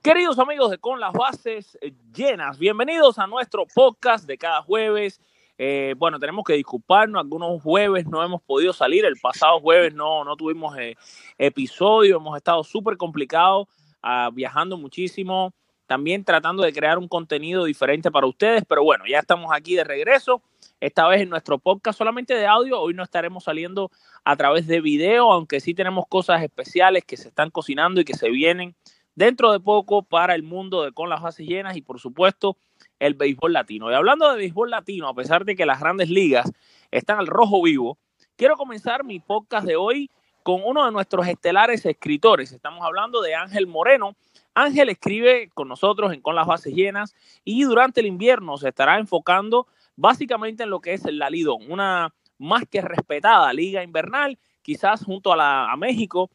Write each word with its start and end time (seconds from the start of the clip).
Queridos 0.00 0.38
amigos 0.38 0.70
de 0.70 0.78
Con 0.78 1.00
las 1.00 1.12
Bases 1.12 1.76
Llenas, 2.14 2.56
bienvenidos 2.56 3.18
a 3.18 3.26
nuestro 3.26 3.66
podcast 3.66 4.28
de 4.28 4.38
cada 4.38 4.62
jueves. 4.62 5.20
Eh, 5.58 5.96
bueno, 5.98 6.20
tenemos 6.20 6.44
que 6.44 6.52
disculparnos, 6.52 7.20
algunos 7.20 7.60
jueves 7.60 8.06
no 8.06 8.22
hemos 8.22 8.40
podido 8.40 8.72
salir, 8.72 9.04
el 9.04 9.16
pasado 9.20 9.58
jueves 9.58 9.92
no, 9.92 10.22
no 10.22 10.36
tuvimos 10.36 10.78
eh, 10.78 10.94
episodio, 11.36 12.18
hemos 12.18 12.36
estado 12.36 12.62
súper 12.62 12.96
complicados, 12.96 13.66
uh, 14.04 14.30
viajando 14.32 14.78
muchísimo, 14.78 15.52
también 15.88 16.24
tratando 16.24 16.62
de 16.62 16.72
crear 16.72 16.96
un 16.96 17.08
contenido 17.08 17.64
diferente 17.64 18.08
para 18.12 18.28
ustedes, 18.28 18.62
pero 18.68 18.84
bueno, 18.84 19.02
ya 19.08 19.18
estamos 19.18 19.50
aquí 19.52 19.74
de 19.74 19.82
regreso, 19.82 20.42
esta 20.80 21.08
vez 21.08 21.22
en 21.22 21.28
nuestro 21.28 21.58
podcast 21.58 21.98
solamente 21.98 22.34
de 22.34 22.46
audio, 22.46 22.80
hoy 22.80 22.94
no 22.94 23.02
estaremos 23.02 23.42
saliendo 23.42 23.90
a 24.22 24.36
través 24.36 24.68
de 24.68 24.80
video, 24.80 25.32
aunque 25.32 25.58
sí 25.58 25.74
tenemos 25.74 26.04
cosas 26.08 26.40
especiales 26.44 27.04
que 27.04 27.16
se 27.16 27.28
están 27.28 27.50
cocinando 27.50 28.00
y 28.00 28.04
que 28.04 28.14
se 28.14 28.30
vienen 28.30 28.76
dentro 29.18 29.50
de 29.50 29.58
poco 29.58 30.04
para 30.04 30.36
el 30.36 30.44
mundo 30.44 30.84
de 30.84 30.92
con 30.92 31.10
las 31.10 31.20
bases 31.20 31.44
llenas 31.44 31.76
y 31.76 31.82
por 31.82 31.98
supuesto 31.98 32.56
el 33.00 33.14
béisbol 33.14 33.52
latino. 33.52 33.90
Y 33.90 33.94
hablando 33.94 34.30
de 34.30 34.36
béisbol 34.36 34.70
latino, 34.70 35.08
a 35.08 35.14
pesar 35.14 35.44
de 35.44 35.56
que 35.56 35.66
las 35.66 35.80
grandes 35.80 36.08
ligas 36.08 36.52
están 36.92 37.18
al 37.18 37.26
rojo 37.26 37.60
vivo, 37.60 37.98
quiero 38.36 38.56
comenzar 38.56 39.02
mi 39.02 39.18
podcast 39.18 39.66
de 39.66 39.74
hoy 39.74 40.08
con 40.44 40.62
uno 40.64 40.86
de 40.86 40.92
nuestros 40.92 41.26
estelares 41.26 41.84
escritores. 41.84 42.52
Estamos 42.52 42.84
hablando 42.84 43.20
de 43.20 43.34
Ángel 43.34 43.66
Moreno. 43.66 44.14
Ángel 44.54 44.88
escribe 44.88 45.50
con 45.52 45.66
nosotros 45.66 46.12
en 46.12 46.20
Con 46.20 46.36
las 46.36 46.46
Bases 46.46 46.72
Llenas 46.72 47.16
y 47.42 47.64
durante 47.64 47.98
el 47.98 48.06
invierno 48.06 48.56
se 48.56 48.68
estará 48.68 49.00
enfocando 49.00 49.66
básicamente 49.96 50.62
en 50.62 50.70
lo 50.70 50.80
que 50.80 50.94
es 50.94 51.02
la 51.12 51.28
Lidón, 51.28 51.68
una 51.68 52.14
más 52.38 52.62
que 52.70 52.80
respetada 52.82 53.52
liga 53.52 53.82
invernal, 53.82 54.38
quizás 54.62 55.04
junto 55.04 55.32
a, 55.32 55.36
la, 55.36 55.72
a 55.72 55.76
México, 55.76 56.30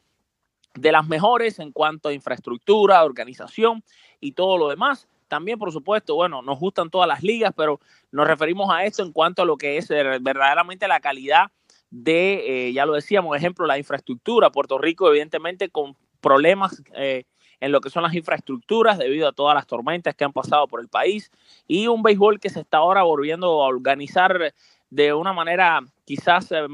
de 0.73 0.91
las 0.91 1.07
mejores 1.07 1.59
en 1.59 1.71
cuanto 1.71 2.09
a 2.09 2.13
infraestructura, 2.13 3.03
organización 3.03 3.83
y 4.19 4.33
todo 4.33 4.57
lo 4.57 4.69
demás. 4.69 5.07
También, 5.27 5.57
por 5.57 5.71
supuesto, 5.71 6.15
bueno, 6.15 6.41
nos 6.41 6.59
gustan 6.59 6.89
todas 6.89 7.07
las 7.07 7.23
ligas, 7.23 7.53
pero 7.55 7.79
nos 8.11 8.27
referimos 8.27 8.69
a 8.71 8.85
esto 8.85 9.03
en 9.03 9.11
cuanto 9.11 9.41
a 9.41 9.45
lo 9.45 9.57
que 9.57 9.77
es 9.77 9.89
verdaderamente 9.89 10.87
la 10.87 10.99
calidad 10.99 11.51
de, 11.89 12.67
eh, 12.69 12.73
ya 12.73 12.85
lo 12.85 12.93
decíamos, 12.93 13.35
ejemplo, 13.37 13.65
la 13.65 13.77
infraestructura. 13.77 14.51
Puerto 14.51 14.77
Rico, 14.77 15.07
evidentemente, 15.09 15.69
con 15.69 15.95
problemas 16.21 16.81
eh, 16.95 17.25
en 17.59 17.71
lo 17.71 17.81
que 17.81 17.89
son 17.89 18.03
las 18.03 18.15
infraestructuras 18.15 18.97
debido 18.97 19.27
a 19.27 19.31
todas 19.31 19.55
las 19.55 19.67
tormentas 19.67 20.15
que 20.15 20.23
han 20.23 20.33
pasado 20.33 20.67
por 20.67 20.81
el 20.81 20.87
país 20.87 21.31
y 21.67 21.87
un 21.87 22.01
béisbol 22.01 22.39
que 22.39 22.49
se 22.49 22.61
está 22.61 22.79
ahora 22.79 23.03
volviendo 23.03 23.63
a 23.63 23.67
organizar 23.67 24.53
de 24.89 25.13
una 25.13 25.33
manera 25.33 25.81
quizás 26.03 26.51
eh, 26.51 26.67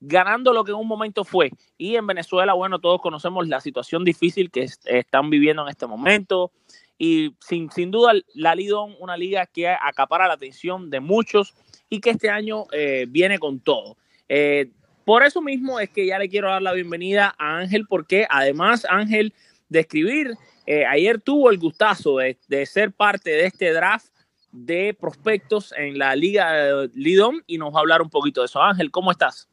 ganando 0.00 0.52
lo 0.52 0.64
que 0.64 0.72
en 0.72 0.78
un 0.78 0.88
momento 0.88 1.24
fue. 1.24 1.50
Y 1.76 1.96
en 1.96 2.06
Venezuela, 2.06 2.54
bueno, 2.54 2.78
todos 2.78 3.00
conocemos 3.00 3.46
la 3.48 3.60
situación 3.60 4.04
difícil 4.04 4.50
que 4.50 4.62
est 4.62 4.86
están 4.86 5.30
viviendo 5.30 5.62
en 5.62 5.68
este 5.68 5.86
momento. 5.86 6.50
Y 6.98 7.34
sin, 7.40 7.70
sin 7.70 7.90
duda, 7.90 8.12
la 8.34 8.54
Lidón, 8.54 8.94
una 8.98 9.16
liga 9.16 9.46
que 9.46 9.68
acapara 9.68 10.28
la 10.28 10.34
atención 10.34 10.90
de 10.90 11.00
muchos 11.00 11.54
y 11.88 12.00
que 12.00 12.10
este 12.10 12.30
año 12.30 12.64
eh, 12.72 13.06
viene 13.08 13.38
con 13.38 13.60
todo. 13.60 13.96
Eh, 14.28 14.70
por 15.04 15.22
eso 15.22 15.40
mismo 15.40 15.80
es 15.80 15.90
que 15.90 16.06
ya 16.06 16.18
le 16.18 16.28
quiero 16.28 16.50
dar 16.50 16.62
la 16.62 16.72
bienvenida 16.72 17.34
a 17.38 17.58
Ángel, 17.58 17.86
porque 17.86 18.26
además 18.28 18.86
Ángel 18.88 19.32
de 19.68 19.80
escribir, 19.80 20.34
eh, 20.66 20.84
ayer 20.84 21.20
tuvo 21.20 21.50
el 21.50 21.58
gustazo 21.58 22.18
de, 22.18 22.38
de 22.48 22.66
ser 22.66 22.92
parte 22.92 23.30
de 23.30 23.46
este 23.46 23.72
draft 23.72 24.08
de 24.52 24.96
prospectos 24.98 25.72
en 25.76 25.98
la 25.98 26.14
Liga 26.16 26.86
Lidón 26.94 27.42
y 27.46 27.56
nos 27.56 27.72
va 27.72 27.78
a 27.78 27.80
hablar 27.80 28.02
un 28.02 28.10
poquito 28.10 28.40
de 28.40 28.46
eso. 28.46 28.62
Ángel, 28.62 28.90
¿cómo 28.90 29.10
estás? 29.10 29.48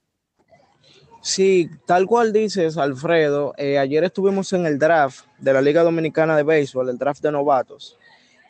Sí, 1.21 1.69
tal 1.85 2.05
cual 2.05 2.31
dices, 2.31 2.77
Alfredo, 2.77 3.53
eh, 3.57 3.77
ayer 3.77 4.03
estuvimos 4.03 4.53
en 4.53 4.65
el 4.65 4.79
draft 4.79 5.25
de 5.39 5.53
la 5.53 5.61
Liga 5.61 5.83
Dominicana 5.83 6.37
de 6.37 6.43
Béisbol, 6.43 6.89
el 6.89 6.97
draft 6.97 7.21
de 7.21 7.31
novatos, 7.31 7.97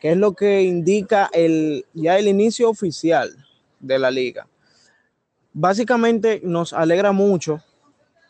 que 0.00 0.12
es 0.12 0.16
lo 0.16 0.32
que 0.32 0.62
indica 0.62 1.28
el, 1.32 1.86
ya 1.92 2.18
el 2.18 2.28
inicio 2.28 2.70
oficial 2.70 3.30
de 3.80 3.98
la 3.98 4.10
liga. 4.10 4.46
Básicamente 5.52 6.40
nos 6.44 6.72
alegra 6.72 7.12
mucho 7.12 7.62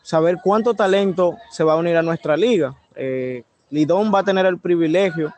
saber 0.01 0.37
cuánto 0.43 0.73
talento 0.73 1.37
se 1.51 1.63
va 1.63 1.73
a 1.73 1.77
unir 1.77 1.95
a 1.97 2.01
nuestra 2.01 2.35
liga. 2.35 2.75
Eh, 2.95 3.43
Lidón 3.69 4.11
va 4.13 4.19
a 4.19 4.23
tener 4.23 4.45
el 4.45 4.57
privilegio 4.57 5.33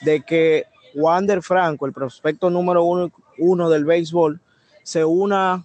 de 0.00 0.22
que 0.22 0.64
Wander 0.94 1.42
Franco, 1.42 1.86
el 1.86 1.92
prospecto 1.92 2.50
número 2.50 2.82
uno, 2.84 3.12
uno 3.38 3.70
del 3.70 3.84
béisbol, 3.84 4.40
se 4.82 5.04
una 5.04 5.64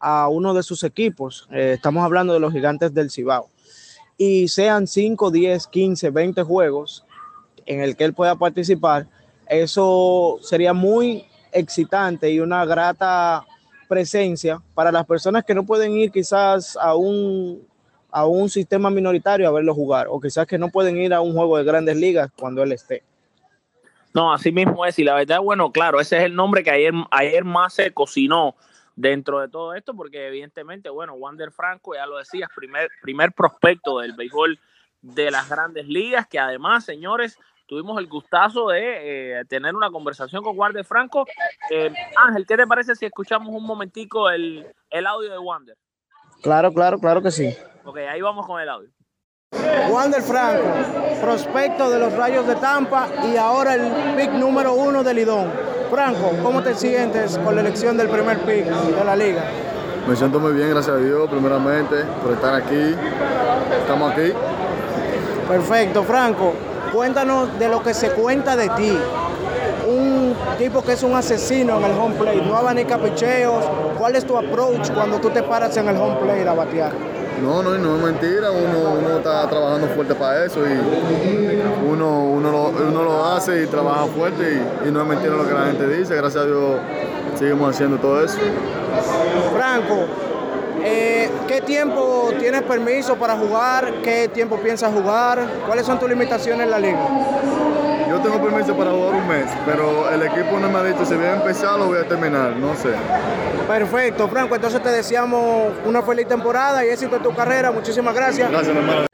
a 0.00 0.28
uno 0.28 0.54
de 0.54 0.62
sus 0.62 0.82
equipos, 0.84 1.48
eh, 1.52 1.72
estamos 1.74 2.04
hablando 2.04 2.32
de 2.32 2.40
los 2.40 2.52
gigantes 2.52 2.94
del 2.94 3.10
Cibao, 3.10 3.48
y 4.16 4.48
sean 4.48 4.86
5, 4.86 5.30
10, 5.30 5.66
15, 5.66 6.10
20 6.10 6.42
juegos 6.42 7.04
en 7.66 7.80
el 7.80 7.96
que 7.96 8.04
él 8.04 8.14
pueda 8.14 8.36
participar, 8.36 9.06
eso 9.46 10.38
sería 10.42 10.72
muy 10.72 11.24
excitante 11.52 12.30
y 12.30 12.40
una 12.40 12.64
grata 12.64 13.44
presencia 13.88 14.62
para 14.74 14.92
las 14.92 15.04
personas 15.04 15.44
que 15.44 15.54
no 15.54 15.64
pueden 15.64 15.92
ir 15.92 16.12
quizás 16.12 16.76
a 16.80 16.94
un, 16.94 17.66
a 18.10 18.26
un 18.26 18.48
sistema 18.48 18.88
minoritario 18.90 19.48
a 19.48 19.52
verlo 19.52 19.74
jugar, 19.74 20.06
o 20.08 20.20
quizás 20.20 20.46
que 20.46 20.58
no 20.58 20.68
pueden 20.68 20.96
ir 20.96 21.12
a 21.12 21.20
un 21.20 21.34
juego 21.34 21.58
de 21.58 21.64
grandes 21.64 21.96
ligas 21.96 22.30
cuando 22.38 22.62
él 22.62 22.72
esté. 22.72 23.02
No, 24.12 24.32
así 24.32 24.50
mismo 24.50 24.84
es, 24.86 24.98
y 24.98 25.04
la 25.04 25.14
verdad, 25.14 25.40
bueno, 25.40 25.70
claro, 25.70 26.00
ese 26.00 26.18
es 26.18 26.24
el 26.24 26.34
nombre 26.34 26.64
que 26.64 26.70
ayer, 26.70 26.92
ayer 27.10 27.44
más 27.44 27.74
se 27.74 27.92
cocinó 27.92 28.56
dentro 28.96 29.40
de 29.40 29.48
todo 29.48 29.74
esto, 29.74 29.94
porque 29.94 30.28
evidentemente, 30.28 30.90
bueno, 30.90 31.14
Wander 31.14 31.50
Franco, 31.52 31.94
ya 31.94 32.06
lo 32.06 32.18
decías, 32.18 32.48
primer, 32.54 32.90
primer 33.02 33.32
prospecto 33.32 33.98
del 33.98 34.14
béisbol 34.14 34.58
de 35.02 35.30
las 35.30 35.48
grandes 35.48 35.86
ligas, 35.86 36.26
que 36.26 36.38
además, 36.38 36.84
señores, 36.84 37.38
tuvimos 37.66 37.98
el 37.98 38.08
gustazo 38.08 38.68
de 38.68 39.38
eh, 39.40 39.44
tener 39.46 39.74
una 39.74 39.90
conversación 39.90 40.42
con 40.42 40.58
Wander 40.58 40.84
Franco. 40.84 41.24
Eh, 41.70 41.92
Ángel, 42.16 42.46
¿qué 42.46 42.56
te 42.56 42.66
parece 42.66 42.94
si 42.96 43.06
escuchamos 43.06 43.48
un 43.48 43.64
momentico 43.64 44.28
el, 44.28 44.66
el 44.90 45.06
audio 45.06 45.30
de 45.30 45.38
Wander? 45.38 45.76
Claro, 46.42 46.72
claro, 46.72 46.98
claro 46.98 47.22
que 47.22 47.30
sí. 47.30 47.56
Ok, 47.84 47.98
ahí 47.98 48.20
vamos 48.20 48.46
con 48.46 48.60
el 48.60 48.68
audio. 48.68 48.90
Wander 49.90 50.22
Franco, 50.22 51.20
prospecto 51.20 51.90
de 51.90 51.98
los 51.98 52.12
Rayos 52.12 52.46
de 52.46 52.56
Tampa 52.56 53.08
y 53.32 53.36
ahora 53.36 53.74
el 53.74 54.16
pick 54.16 54.30
número 54.32 54.74
uno 54.74 55.02
de 55.02 55.14
Lidón. 55.14 55.69
Franco, 55.90 56.30
¿cómo 56.42 56.62
te 56.62 56.74
sientes 56.74 57.36
con 57.38 57.54
la 57.56 57.62
elección 57.62 57.96
del 57.96 58.08
primer 58.08 58.38
pick 58.38 58.64
de 58.64 59.04
la 59.04 59.16
liga? 59.16 59.42
Me 60.08 60.14
siento 60.14 60.38
muy 60.38 60.52
bien, 60.52 60.70
gracias 60.70 60.96
a 60.96 60.98
Dios, 60.98 61.28
primeramente, 61.28 62.04
por 62.22 62.32
estar 62.32 62.54
aquí. 62.54 62.94
Estamos 63.80 64.12
aquí. 64.12 64.32
Perfecto, 65.48 66.04
Franco. 66.04 66.54
Cuéntanos 66.92 67.58
de 67.58 67.68
lo 67.68 67.82
que 67.82 67.92
se 67.92 68.10
cuenta 68.12 68.54
de 68.54 68.68
ti. 68.70 68.96
Un 69.88 70.34
tipo 70.58 70.82
que 70.82 70.92
es 70.92 71.02
un 71.02 71.14
asesino 71.14 71.78
en 71.78 71.84
el 71.84 71.98
home 71.98 72.14
plate, 72.14 72.42
no 72.42 72.56
abanica 72.56 72.96
picheos. 72.98 73.64
¿Cuál 73.98 74.14
es 74.14 74.24
tu 74.24 74.38
approach 74.38 74.90
cuando 74.92 75.18
tú 75.18 75.30
te 75.30 75.42
paras 75.42 75.76
en 75.76 75.88
el 75.88 75.96
home 75.96 76.16
plate 76.20 76.48
a 76.48 76.52
batear? 76.54 76.92
No, 77.42 77.62
no, 77.62 77.78
no 77.78 77.96
es 77.96 78.02
mentira, 78.02 78.50
uno, 78.50 78.96
uno, 78.98 79.16
está 79.18 79.48
trabajando 79.48 79.88
fuerte 79.88 80.14
para 80.14 80.44
eso 80.44 80.60
y 80.60 80.78
uno, 81.88 82.24
uno, 82.24 82.50
lo, 82.50 82.68
uno 82.68 83.02
lo 83.02 83.24
hace 83.24 83.62
y 83.62 83.66
trabaja 83.66 84.06
fuerte 84.06 84.62
y, 84.86 84.90
no 84.90 85.00
es 85.02 85.06
mentira 85.06 85.34
lo 85.36 85.46
que 85.46 85.54
la 85.54 85.66
gente 85.66 85.86
dice, 85.88 86.14
gracias 86.16 86.44
a 86.44 86.46
Dios 86.46 86.80
seguimos 87.36 87.74
haciendo 87.74 87.96
todo 87.98 88.22
eso. 88.22 88.38
Franco, 89.54 90.06
eh, 90.82 91.30
¿qué 91.46 91.60
tiempo 91.62 92.30
tienes 92.38 92.62
permiso 92.62 93.16
para 93.16 93.36
jugar? 93.36 94.02
¿Qué 94.02 94.28
tiempo 94.28 94.56
piensas 94.58 94.92
jugar? 94.92 95.46
¿Cuáles 95.66 95.86
son 95.86 95.98
tus 95.98 96.08
limitaciones 96.08 96.64
en 96.64 96.70
la 96.70 96.78
liga? 96.78 97.08
Yo 98.10 98.20
tengo 98.20 98.42
permiso 98.42 98.76
para 98.76 98.90
jugar 98.90 99.14
un 99.14 99.28
mes, 99.28 99.46
pero 99.64 100.10
el 100.10 100.20
equipo 100.24 100.58
no 100.58 100.68
me 100.68 100.78
ha 100.80 100.82
dicho 100.82 101.04
si 101.04 101.14
voy 101.14 101.26
a 101.26 101.36
empezar 101.36 101.78
o 101.78 101.86
voy 101.86 101.98
a 101.98 102.08
terminar, 102.08 102.56
no 102.56 102.74
sé. 102.74 102.92
Perfecto, 103.68 104.28
Franco, 104.28 104.56
entonces 104.56 104.82
te 104.82 104.88
deseamos 104.88 105.72
una 105.84 106.02
feliz 106.02 106.26
temporada 106.26 106.84
y 106.84 106.88
éxito 106.88 107.14
en 107.14 107.22
tu 107.22 107.32
carrera. 107.32 107.70
Muchísimas 107.70 108.12
gracias. 108.12 108.50
Gracias, 108.50 108.76
hermano. 108.76 109.06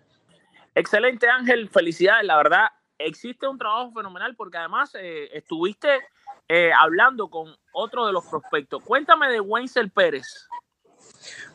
Excelente, 0.75 1.29
Ángel, 1.29 1.69
felicidades. 1.69 2.25
La 2.25 2.39
verdad, 2.39 2.69
existe 2.97 3.47
un 3.47 3.59
trabajo 3.59 3.93
fenomenal 3.93 4.35
porque 4.35 4.57
además 4.57 4.97
eh, 4.99 5.29
estuviste 5.35 6.01
eh, 6.49 6.71
hablando 6.73 7.29
con 7.29 7.55
otro 7.75 8.07
de 8.07 8.15
los 8.15 8.25
prospectos. 8.25 8.83
Cuéntame 8.83 9.31
de 9.31 9.41
Wenzel 9.41 9.91
Pérez. 9.91 10.49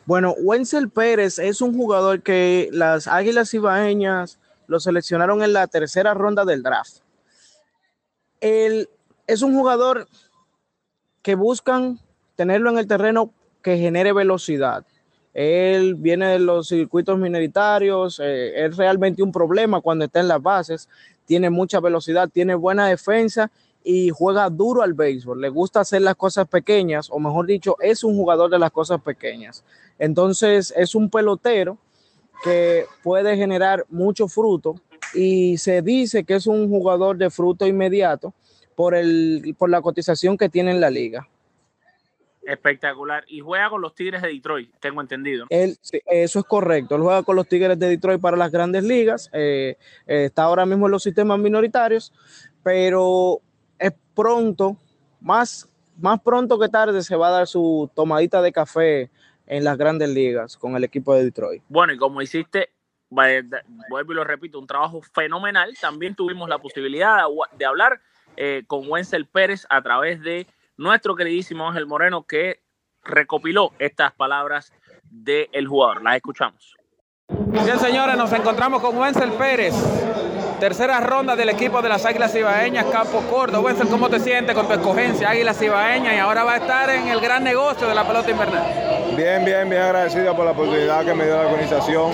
Bueno, 0.06 0.32
Wenzel 0.38 0.90
Pérez 0.90 1.40
es 1.40 1.60
un 1.60 1.74
jugador 1.76 2.22
que 2.22 2.68
las 2.70 3.08
Águilas 3.08 3.52
Ibaeñas 3.52 4.38
lo 4.68 4.78
seleccionaron 4.78 5.42
en 5.42 5.52
la 5.52 5.66
tercera 5.66 6.14
ronda 6.14 6.44
del 6.44 6.62
draft. 6.62 7.02
Él 8.42 8.90
es 9.28 9.40
un 9.42 9.54
jugador 9.54 10.08
que 11.22 11.36
buscan 11.36 12.00
tenerlo 12.34 12.70
en 12.70 12.78
el 12.78 12.88
terreno 12.88 13.32
que 13.62 13.78
genere 13.78 14.12
velocidad. 14.12 14.84
Él 15.32 15.94
viene 15.94 16.26
de 16.26 16.40
los 16.40 16.68
circuitos 16.68 17.16
minoritarios, 17.18 18.20
eh, 18.22 18.66
es 18.66 18.76
realmente 18.76 19.22
un 19.22 19.30
problema 19.30 19.80
cuando 19.80 20.04
está 20.04 20.18
en 20.18 20.26
las 20.26 20.42
bases, 20.42 20.88
tiene 21.24 21.50
mucha 21.50 21.78
velocidad, 21.78 22.28
tiene 22.28 22.56
buena 22.56 22.88
defensa 22.88 23.50
y 23.84 24.10
juega 24.10 24.50
duro 24.50 24.82
al 24.82 24.92
béisbol. 24.92 25.40
Le 25.40 25.48
gusta 25.48 25.80
hacer 25.80 26.02
las 26.02 26.16
cosas 26.16 26.48
pequeñas, 26.48 27.10
o 27.10 27.20
mejor 27.20 27.46
dicho, 27.46 27.76
es 27.80 28.02
un 28.02 28.16
jugador 28.16 28.50
de 28.50 28.58
las 28.58 28.72
cosas 28.72 29.00
pequeñas. 29.00 29.64
Entonces, 30.00 30.74
es 30.76 30.96
un 30.96 31.08
pelotero 31.08 31.78
que 32.42 32.86
puede 33.04 33.36
generar 33.36 33.86
mucho 33.88 34.26
fruto 34.26 34.74
y 35.14 35.58
se 35.58 35.82
dice 35.82 36.24
que 36.24 36.34
es 36.34 36.46
un 36.46 36.68
jugador 36.68 37.16
de 37.16 37.30
fruto 37.30 37.66
inmediato 37.66 38.34
por, 38.74 38.94
el, 38.94 39.54
por 39.58 39.70
la 39.70 39.82
cotización 39.82 40.36
que 40.36 40.48
tiene 40.48 40.70
en 40.70 40.80
la 40.80 40.90
liga. 40.90 41.28
Espectacular. 42.42 43.24
Y 43.28 43.40
juega 43.40 43.70
con 43.70 43.80
los 43.80 43.94
Tigres 43.94 44.20
de 44.22 44.28
Detroit, 44.28 44.70
tengo 44.80 45.00
entendido. 45.00 45.46
Él, 45.48 45.76
eso 46.06 46.38
es 46.40 46.44
correcto. 46.44 46.96
Él 46.96 47.02
juega 47.02 47.22
con 47.22 47.36
los 47.36 47.46
Tigres 47.46 47.78
de 47.78 47.88
Detroit 47.88 48.20
para 48.20 48.36
las 48.36 48.50
grandes 48.50 48.82
ligas. 48.82 49.30
Eh, 49.32 49.76
eh, 50.06 50.24
está 50.24 50.44
ahora 50.44 50.66
mismo 50.66 50.86
en 50.86 50.92
los 50.92 51.02
sistemas 51.02 51.38
minoritarios, 51.38 52.12
pero 52.64 53.40
es 53.78 53.92
pronto, 54.14 54.76
más, 55.20 55.68
más 55.98 56.20
pronto 56.20 56.58
que 56.58 56.68
tarde, 56.68 57.02
se 57.02 57.14
va 57.14 57.28
a 57.28 57.32
dar 57.32 57.46
su 57.46 57.88
tomadita 57.94 58.42
de 58.42 58.52
café 58.52 59.10
en 59.46 59.64
las 59.64 59.78
grandes 59.78 60.08
ligas 60.08 60.56
con 60.56 60.74
el 60.74 60.84
equipo 60.84 61.14
de 61.14 61.24
Detroit. 61.24 61.62
Bueno, 61.68 61.92
y 61.92 61.98
como 61.98 62.22
hiciste, 62.22 62.70
vuelvo 63.88 64.12
y 64.12 64.14
lo 64.14 64.24
repito, 64.24 64.58
un 64.58 64.66
trabajo 64.66 65.00
fenomenal, 65.02 65.74
también 65.80 66.14
tuvimos 66.14 66.48
la 66.48 66.58
posibilidad 66.58 67.24
de 67.56 67.64
hablar 67.64 68.00
eh, 68.36 68.64
con 68.66 68.88
Wenzel 68.88 69.26
Pérez 69.26 69.66
a 69.68 69.82
través 69.82 70.20
de 70.22 70.46
nuestro 70.76 71.14
queridísimo 71.14 71.68
Ángel 71.68 71.86
Moreno 71.86 72.24
que 72.26 72.62
recopiló 73.04 73.72
estas 73.78 74.12
palabras 74.12 74.72
del 75.04 75.66
jugador. 75.66 76.02
Las 76.02 76.16
escuchamos. 76.16 76.74
Bien, 77.28 77.78
señores, 77.78 78.16
nos 78.16 78.32
encontramos 78.32 78.80
con 78.80 78.96
Wenzel 78.96 79.32
Pérez, 79.32 79.74
tercera 80.62 81.00
ronda 81.00 81.34
del 81.34 81.48
equipo 81.48 81.82
de 81.82 81.88
las 81.88 82.04
Águilas 82.04 82.32
Ibaeñas, 82.36 82.84
Campo 82.84 83.20
Corto. 83.28 83.60
Wenzel, 83.62 83.88
¿cómo 83.88 84.08
te 84.08 84.20
sientes 84.20 84.54
con 84.54 84.68
tu 84.68 84.74
escogencia 84.74 85.30
Águilas 85.30 85.60
Ibaeñas 85.60 86.14
y 86.14 86.18
ahora 86.18 86.44
va 86.44 86.52
a 86.52 86.56
estar 86.58 86.88
en 86.88 87.08
el 87.08 87.20
gran 87.20 87.42
negocio 87.42 87.88
de 87.88 87.92
la 87.96 88.06
pelota 88.06 88.30
invernal? 88.30 88.62
Bien, 89.16 89.44
bien, 89.44 89.68
bien 89.68 89.82
agradecido 89.82 90.36
por 90.36 90.44
la 90.44 90.52
oportunidad 90.52 91.04
que 91.04 91.14
me 91.14 91.24
dio 91.24 91.34
la 91.34 91.48
organización 91.48 92.12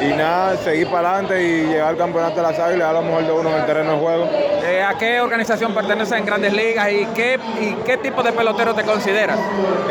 y 0.00 0.14
nada, 0.14 0.56
seguir 0.56 0.86
para 0.86 1.10
adelante 1.10 1.42
y 1.42 1.66
llegar 1.66 1.88
al 1.88 1.98
campeonato 1.98 2.36
de 2.36 2.42
las 2.42 2.58
Águilas 2.58 2.88
a 2.88 2.92
lo 2.94 3.02
mejor 3.02 3.26
de 3.26 3.32
uno 3.32 3.50
en 3.50 3.56
el 3.56 3.66
terreno 3.66 3.92
de 3.92 3.98
juego. 3.98 4.30
Eh, 4.64 4.82
¿A 4.82 4.96
qué 4.96 5.20
organización 5.20 5.74
pertenece 5.74 6.16
en 6.16 6.24
Grandes 6.24 6.54
Ligas 6.54 6.90
y 6.90 7.04
qué, 7.14 7.38
y 7.60 7.74
qué 7.84 7.98
tipo 7.98 8.22
de 8.22 8.32
pelotero 8.32 8.74
te 8.74 8.82
consideras? 8.82 9.38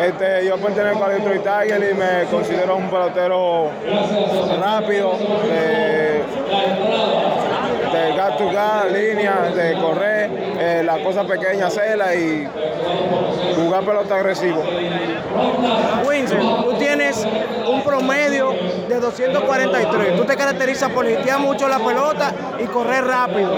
Este, 0.02 0.48
yo 0.48 0.58
pertenezco 0.58 1.04
a 1.04 1.10
Detroit 1.10 1.44
Tigers 1.44 1.92
y 1.92 1.94
me 1.94 2.24
considero 2.32 2.76
un 2.76 2.90
pelotero 2.90 3.70
rápido, 4.60 5.14
de 5.48 6.24
gas 8.20 8.38
to 8.38 8.52
gas, 8.52 8.92
línea, 8.92 9.50
de 9.56 9.76
correr, 9.76 10.30
eh, 10.60 10.84
la 10.84 11.02
cosa 11.02 11.24
pequeña 11.24 11.68
hacerla 11.68 12.14
y 12.16 12.46
jugar 13.56 13.86
pelota 13.86 14.16
agresivo. 14.16 14.62
Winston, 16.06 16.64
tú 16.66 16.74
tienes 16.78 17.26
un 17.66 17.82
promedio 17.82 18.52
de 18.90 19.00
243. 19.00 20.18
Tú 20.18 20.26
te 20.26 20.36
caracterizas 20.36 20.92
por 20.92 21.10
hitear 21.10 21.40
mucho 21.40 21.70
la 21.70 21.80
pelota 21.80 22.34
y 22.60 22.66
correr 22.66 23.06
rápido. 23.06 23.52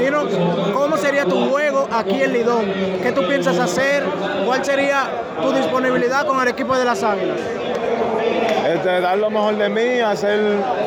Dinos, 0.00 0.26
¿cómo 0.74 0.96
sería 0.96 1.24
tu 1.24 1.48
juego 1.48 1.86
aquí 1.92 2.24
en 2.24 2.32
Lidón? 2.32 2.72
¿Qué 3.00 3.12
tú 3.12 3.24
piensas 3.28 3.56
hacer? 3.60 4.02
¿Cuál 4.44 4.64
sería 4.64 5.10
tu 5.40 5.52
disponibilidad 5.52 6.26
con 6.26 6.40
el 6.40 6.48
equipo 6.48 6.76
de 6.76 6.84
las 6.84 7.04
Águilas? 7.04 7.38
Este, 8.82 9.00
dar 9.00 9.16
lo 9.16 9.30
mejor 9.30 9.56
de 9.58 9.68
mí, 9.68 10.00
hacer 10.00 10.40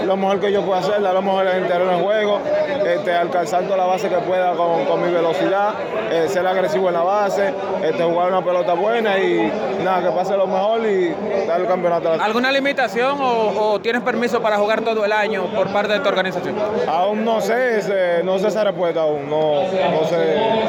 lo 0.05 0.17
mejor 0.17 0.41
que 0.41 0.51
yo 0.51 0.61
pueda 0.63 0.81
hacer, 0.81 1.01
dar 1.01 1.13
lo 1.13 1.21
mejor 1.21 1.47
en 1.47 1.63
el 1.63 1.67
terreno 1.69 1.91
de 1.91 2.03
juego, 2.03 2.41
este, 2.85 3.13
alcanzando 3.13 3.77
la 3.77 3.85
base 3.85 4.09
que 4.09 4.17
pueda 4.17 4.51
con, 4.51 5.01
mi 5.01 5.13
velocidad, 5.13 5.75
eh, 6.11 6.25
ser 6.27 6.45
agresivo 6.45 6.89
en 6.89 6.95
la 6.95 7.03
base, 7.03 7.53
este, 7.81 8.03
jugar 8.03 8.27
una 8.27 8.43
pelota 8.43 8.73
buena 8.73 9.17
y 9.17 9.49
nada, 9.81 10.09
que 10.09 10.13
pase 10.13 10.35
lo 10.35 10.45
mejor 10.45 10.85
y 10.85 11.15
dar 11.47 11.61
el 11.61 11.67
campeonato. 11.67 12.11
¿Alguna 12.21 12.51
limitación 12.51 13.17
o, 13.21 13.79
tienes 13.79 14.01
permiso 14.01 14.41
para 14.41 14.57
jugar 14.57 14.81
todo 14.81 15.05
el 15.05 15.13
año 15.13 15.45
por 15.55 15.69
parte 15.69 15.93
de 15.93 15.99
tu 16.01 16.09
organización? 16.09 16.53
Aún 16.89 17.23
no 17.23 17.39
sé, 17.39 18.21
no 18.25 18.37
sé 18.39 18.49
esa 18.49 18.65
respuesta 18.65 19.03
aún, 19.03 19.29
no, 19.29 19.61
no 19.63 20.05
sé 20.09 20.17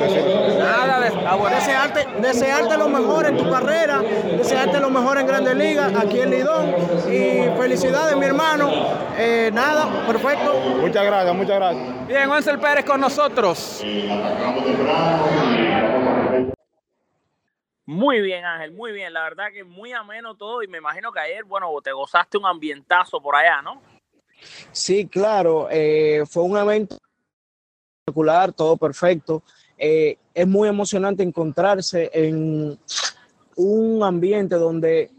decirlo. 0.00 0.58
Nada, 0.60 1.00
de, 1.00 1.12
ah, 1.26 1.36
desearte, 1.50 2.06
desearte 2.20 2.76
lo 2.76 2.88
mejor 2.88 3.26
en 3.26 3.36
tu 3.36 3.50
carrera, 3.50 4.00
desearte 4.38 4.78
lo 4.78 4.90
mejor 4.90 5.18
en 5.18 5.26
Grandes 5.26 5.56
Ligas, 5.56 5.92
aquí 5.96 6.20
en 6.20 6.30
Lidón 6.30 6.74
y 7.10 7.15
felicidades, 7.56 8.16
mi 8.16 8.26
hermano. 8.26 8.70
Eh, 9.16 9.50
nada, 9.52 10.06
perfecto. 10.06 10.54
Muchas 10.80 11.04
gracias, 11.04 11.34
muchas 11.34 11.56
gracias. 11.56 12.06
Bien, 12.06 12.30
Wenzel 12.30 12.58
Pérez 12.58 12.84
con 12.84 13.00
nosotros. 13.00 13.82
Muy 17.86 18.20
bien, 18.20 18.44
Ángel, 18.44 18.72
muy 18.72 18.92
bien. 18.92 19.12
La 19.12 19.22
verdad 19.22 19.46
que 19.52 19.62
muy 19.64 19.92
ameno 19.92 20.34
todo 20.36 20.62
y 20.62 20.68
me 20.68 20.78
imagino 20.78 21.12
que 21.12 21.20
ayer, 21.20 21.44
bueno, 21.44 21.68
te 21.82 21.92
gozaste 21.92 22.36
un 22.36 22.46
ambientazo 22.46 23.20
por 23.20 23.36
allá, 23.36 23.62
¿no? 23.62 23.80
Sí, 24.72 25.06
claro. 25.06 25.68
Eh, 25.70 26.24
fue 26.28 26.42
un 26.42 26.56
evento 26.56 26.98
espectacular, 28.06 28.52
todo 28.52 28.76
perfecto. 28.76 29.42
Eh, 29.78 30.16
es 30.34 30.46
muy 30.46 30.68
emocionante 30.68 31.22
encontrarse 31.22 32.10
en 32.12 32.78
un 33.56 34.02
ambiente 34.02 34.56
donde 34.56 35.10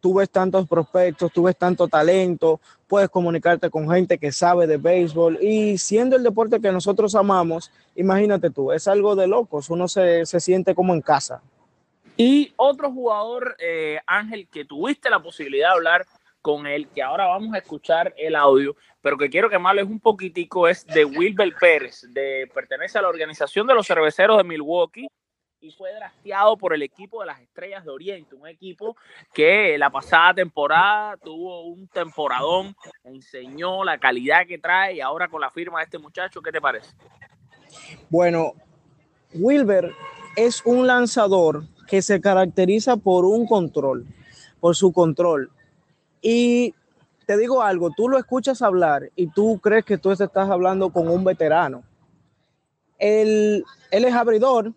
tú 0.00 0.14
ves 0.14 0.30
tantos 0.30 0.66
prospectos, 0.68 1.32
tú 1.32 1.44
ves 1.44 1.56
tanto 1.56 1.88
talento, 1.88 2.60
puedes 2.86 3.08
comunicarte 3.08 3.70
con 3.70 3.90
gente 3.90 4.18
que 4.18 4.32
sabe 4.32 4.66
de 4.66 4.76
béisbol 4.76 5.38
y 5.42 5.78
siendo 5.78 6.16
el 6.16 6.22
deporte 6.22 6.60
que 6.60 6.72
nosotros 6.72 7.14
amamos, 7.14 7.70
imagínate 7.94 8.50
tú, 8.50 8.72
es 8.72 8.88
algo 8.88 9.16
de 9.16 9.26
locos, 9.26 9.70
uno 9.70 9.88
se, 9.88 10.24
siente 10.26 10.74
como 10.74 10.94
en 10.94 11.02
casa. 11.02 11.42
Y 12.16 12.52
otro 12.56 12.90
jugador, 12.90 13.56
eh, 13.60 14.00
Ángel, 14.06 14.48
que 14.48 14.64
tuviste 14.64 15.08
la 15.08 15.22
posibilidad 15.22 15.68
de 15.68 15.74
hablar 15.74 16.06
con 16.42 16.66
él, 16.66 16.88
que 16.94 17.02
ahora 17.02 17.26
vamos 17.26 17.54
a 17.54 17.58
escuchar 17.58 18.14
el 18.16 18.34
audio, 18.34 18.74
pero 19.00 19.16
que 19.16 19.28
quiero 19.28 19.50
que 19.50 19.56
hables 19.56 19.84
un 19.84 20.00
poquitico, 20.00 20.66
es 20.66 20.86
de 20.86 21.04
Wilber 21.04 21.54
Pérez, 21.60 22.06
de, 22.10 22.50
pertenece 22.52 22.98
a 22.98 23.02
la 23.02 23.08
organización 23.08 23.66
de 23.66 23.74
los 23.74 23.86
cerveceros 23.86 24.36
de 24.36 24.44
Milwaukee 24.44 25.08
y 25.60 25.72
fue 25.72 25.92
drafteado 25.94 26.56
por 26.56 26.72
el 26.72 26.82
equipo 26.82 27.20
de 27.20 27.26
las 27.26 27.40
Estrellas 27.40 27.84
de 27.84 27.90
Oriente, 27.90 28.34
un 28.34 28.46
equipo 28.46 28.96
que 29.34 29.76
la 29.76 29.90
pasada 29.90 30.34
temporada 30.34 31.16
tuvo 31.16 31.62
un 31.66 31.88
temporadón, 31.88 32.76
enseñó 33.04 33.84
la 33.84 33.98
calidad 33.98 34.46
que 34.46 34.58
trae 34.58 34.94
y 34.96 35.00
ahora 35.00 35.28
con 35.28 35.40
la 35.40 35.50
firma 35.50 35.78
de 35.78 35.84
este 35.84 35.98
muchacho, 35.98 36.40
¿qué 36.40 36.52
te 36.52 36.60
parece? 36.60 36.94
Bueno, 38.08 38.52
Wilber 39.34 39.92
es 40.36 40.64
un 40.64 40.86
lanzador 40.86 41.64
que 41.88 42.02
se 42.02 42.20
caracteriza 42.20 42.96
por 42.96 43.24
un 43.24 43.46
control, 43.46 44.06
por 44.60 44.76
su 44.76 44.92
control. 44.92 45.50
Y 46.20 46.74
te 47.26 47.36
digo 47.36 47.62
algo, 47.62 47.90
tú 47.96 48.08
lo 48.08 48.18
escuchas 48.18 48.62
hablar 48.62 49.10
y 49.16 49.28
tú 49.28 49.58
crees 49.60 49.84
que 49.84 49.98
tú 49.98 50.12
estás 50.12 50.48
hablando 50.48 50.90
con 50.90 51.08
un 51.08 51.24
veterano. 51.24 51.82
Él, 52.98 53.64
él 53.90 54.04
es 54.04 54.14
abridor, 54.14 54.72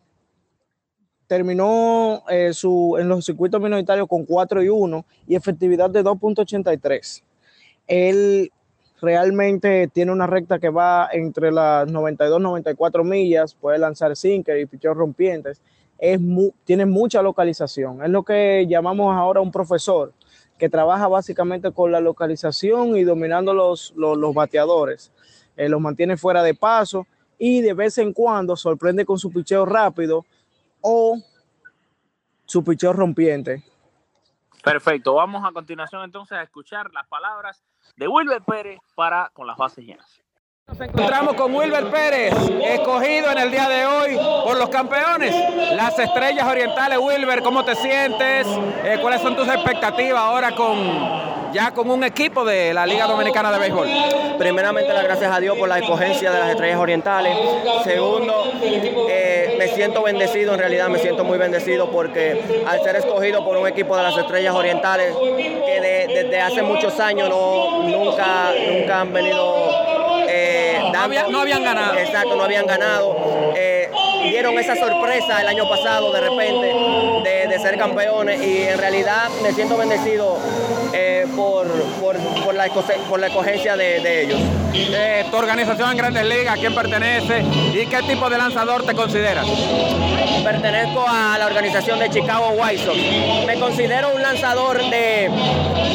terminó 1.32 2.24
eh, 2.28 2.52
su, 2.52 2.98
en 3.00 3.08
los 3.08 3.24
circuitos 3.24 3.62
minoritarios 3.62 4.06
con 4.10 4.26
4 4.26 4.64
y 4.64 4.68
1 4.68 5.06
y 5.30 5.36
efectividad 5.36 5.90
de 5.90 6.04
2.83. 6.04 7.24
Él 7.88 8.52
realmente 9.02 9.88
tiene 9.94 10.12
una 10.12 10.28
recta 10.28 10.60
que 10.60 10.68
va 10.68 11.08
entre 11.14 11.54
las 11.54 11.90
92 11.90 12.42
94 12.42 13.06
millas, 13.06 13.54
puede 13.54 13.78
lanzar 13.78 14.14
sinker 14.18 14.60
y 14.60 14.66
pichos 14.66 14.98
rompientes. 14.98 15.62
Es 15.98 16.20
tiene 16.66 16.86
mucha 16.86 17.22
localización. 17.22 18.04
Es 18.04 18.10
lo 18.10 18.24
que 18.24 18.68
llamamos 18.68 19.16
ahora 19.16 19.40
un 19.40 19.54
profesor, 19.54 20.12
que 20.58 20.68
trabaja 20.68 21.08
básicamente 21.08 21.72
con 21.72 21.94
la 21.94 22.02
localización 22.02 22.98
y 22.98 23.06
dominando 23.06 23.54
los, 23.54 23.94
los, 23.96 24.34
bateadores. 24.34 25.14
Eh, 25.56 25.70
los 25.70 25.80
mantiene 25.80 26.18
fuera 26.18 26.44
de 26.44 26.56
paso 26.56 27.08
y 27.38 27.62
de 27.62 27.74
vez 27.74 27.98
en 28.00 28.12
cuando 28.12 28.58
sorprende 28.58 29.06
con 29.06 29.18
su 29.18 29.32
picheo 29.32 29.64
rápido 29.66 30.26
o 30.82 31.22
su 32.46 32.64
picheo 32.64 32.94
rompiente. 32.94 33.64
Perfecto, 34.64 35.16
vamos 35.16 35.44
a 35.44 35.52
continuación 35.52 36.04
entonces 36.04 36.38
a 36.38 36.44
escuchar 36.44 36.92
las 36.92 37.08
palabras 37.08 37.64
de 37.96 38.08
Wilber 38.08 38.42
Pérez 38.44 38.80
para 38.96 39.30
con 39.34 39.48
las 39.48 39.58
bases 39.58 39.86
llenas. 39.86 40.22
Nos 40.68 40.80
encontramos 40.80 41.34
con 41.34 41.54
Wilber 41.54 41.90
Pérez, 41.90 42.34
escogido 42.64 43.32
en 43.32 43.38
el 43.40 43.52
día 43.52 43.68
de 43.68 43.86
hoy 43.86 44.18
por 44.46 44.58
los 44.58 44.70
campeones, 44.70 45.36
las 45.76 45.98
estrellas 45.98 46.48
orientales. 46.48 46.98
Wilber, 47.00 47.42
¿cómo 47.42 47.66
te 47.66 47.76
sientes? 47.76 48.48
Eh, 48.84 48.98
¿Cuáles 49.02 49.22
son 49.22 49.36
tus 49.36 49.48
expectativas 49.48 50.22
ahora 50.22 50.56
con 50.56 50.78
ya 51.54 51.72
con 51.72 51.90
un 51.90 52.04
equipo 52.04 52.44
de 52.46 52.74
la 52.74 52.86
Liga 52.86 53.06
Dominicana 53.08 53.52
de 53.52 53.60
Béisbol? 53.60 53.88
Primeramente, 54.38 54.94
las 54.94 55.04
gracias 55.04 55.32
a 55.32 55.40
Dios 55.40 55.58
por 55.58 55.70
la 55.70 55.80
escogencia 55.80 56.32
de 56.32 56.40
las 56.40 56.50
estrellas 56.50 56.80
orientales. 56.80 57.38
Segundo, 57.84 58.52
eh, 58.62 59.56
me 59.58 59.68
siento 59.70 60.02
bendecido, 60.04 60.54
en 60.54 60.60
realidad 60.60 60.90
me 60.90 61.00
siento 61.00 61.24
muy 61.24 61.38
bendecido 61.38 61.92
porque 61.92 62.64
al 62.68 62.82
ser 62.84 62.96
escogido 62.96 63.46
por 63.46 63.58
un 63.58 63.68
equipo 63.68 63.96
de 63.96 64.04
las 64.04 64.18
estrellas 64.18 64.56
orientales 64.56 65.16
que 65.16 66.08
desde 66.08 66.42
hace 66.42 66.62
muchos 66.64 67.00
años 67.00 67.30
no, 67.30 67.84
nunca, 67.84 68.52
nunca 68.72 69.02
han 69.02 69.14
venido... 69.14 69.70
Eh, 70.28 70.80
no, 71.30 71.40
habían 71.40 71.64
ganado. 71.64 71.98
Exacto, 71.98 72.36
no 72.36 72.44
habían 72.44 72.66
ganado. 72.66 73.18
Eh, 73.56 73.90
dieron 74.30 74.58
esa 74.58 74.76
sorpresa 74.76 75.42
el 75.42 75.48
año 75.48 75.68
pasado 75.68 76.12
de 76.12 76.22
repente 76.22 76.74
de, 77.24 77.48
de 77.48 77.60
ser 77.60 77.78
campeones 77.78 78.42
y 78.42 78.64
en 78.64 78.78
realidad 78.78 79.30
me 79.42 79.52
siento 79.54 79.78
bendecido 79.78 80.38
eh, 80.94 81.26
por, 81.36 81.68
por, 82.00 82.18
por, 82.44 82.56
la, 82.56 82.68
por 83.10 83.20
la 83.20 83.28
escogencia 83.28 83.76
de, 83.76 84.00
de 84.00 84.24
ellos. 84.24 84.40
Eh, 84.74 85.26
tu 85.30 85.38
organización 85.38 85.92
en 85.92 85.98
Grandes 85.98 86.26
Ligas, 86.26 86.56
¿a 86.56 86.58
quién 86.58 86.74
pertenece 86.74 87.44
y 87.74 87.86
qué 87.88 88.02
tipo 88.04 88.30
de 88.30 88.38
lanzador 88.38 88.86
te 88.86 88.94
consideras? 88.94 89.46
Pertenezco 90.44 91.06
a 91.08 91.38
la 91.38 91.46
organización 91.46 92.00
de 92.00 92.10
Chicago 92.10 92.50
White 92.58 92.84
Sox. 92.84 92.98
Me 93.46 93.60
considero 93.60 94.14
un 94.16 94.22
lanzador 94.22 94.82
de, 94.90 95.30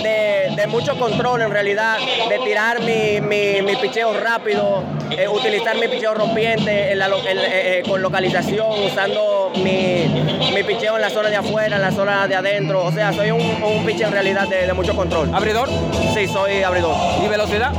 de, 0.02 0.54
de 0.54 0.66
mucho 0.66 0.96
control 0.98 1.42
en 1.42 1.50
realidad, 1.50 1.98
de 2.28 2.38
tirar 2.40 2.80
mi, 2.80 3.20
mi, 3.20 3.62
mi 3.62 3.76
picheo 3.76 4.12
rápido, 4.20 4.82
eh, 5.10 5.28
utilizar 5.28 5.76
mi 5.76 5.88
picheo 5.88 6.14
rompiente 6.14 6.92
en 6.92 6.98
la, 6.98 7.06
en, 7.06 7.38
eh, 7.38 7.82
con 7.86 8.02
localización, 8.02 8.84
usando 8.84 9.50
mi, 9.56 10.06
mi, 10.52 10.62
picheo 10.62 10.96
en 10.96 11.02
la 11.02 11.10
zona 11.10 11.28
de 11.28 11.36
afuera, 11.36 11.76
en 11.76 11.82
la 11.82 11.92
zona 11.92 12.26
de 12.26 12.34
adentro. 12.34 12.84
O 12.84 12.92
sea, 12.92 13.12
soy 13.12 13.30
un, 13.30 13.40
un 13.40 13.84
picheo 13.84 14.08
en 14.08 14.12
realidad 14.12 14.48
de, 14.48 14.66
de, 14.66 14.72
mucho 14.72 14.94
control. 14.94 15.30
¿Abridor? 15.34 15.68
Sí, 16.14 16.26
soy 16.26 16.62
abridor. 16.62 16.96
¿Y 17.24 17.28
velocidad? 17.28 17.72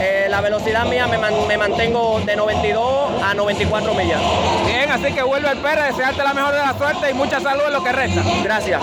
Eh, 0.00 0.26
la 0.28 0.40
velocidad 0.40 0.84
mía 0.86 1.06
me, 1.06 1.18
man, 1.18 1.34
me, 1.46 1.56
mantengo 1.56 2.20
de 2.24 2.36
92 2.36 3.22
a 3.22 3.34
94 3.34 3.94
millas. 3.94 4.20
Bien, 4.66 4.90
así 4.90 5.12
que 5.12 5.22
Wilber 5.22 5.56
Pérez, 5.58 5.96
desearte 5.96 6.22
la 6.22 6.34
mejor 6.34 6.52
de 6.52 6.60
la 6.60 6.76
suerte 6.76 7.10
y 7.10 7.14
mucha 7.14 7.40
salud 7.40 7.62
en 7.66 7.72
lo 7.72 7.82
que 7.82 7.92
resta. 7.92 8.22
Gracias. 8.42 8.82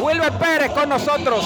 Wilber 0.00 0.32
Pérez 0.32 0.70
con 0.70 0.88
nosotros. 0.88 1.44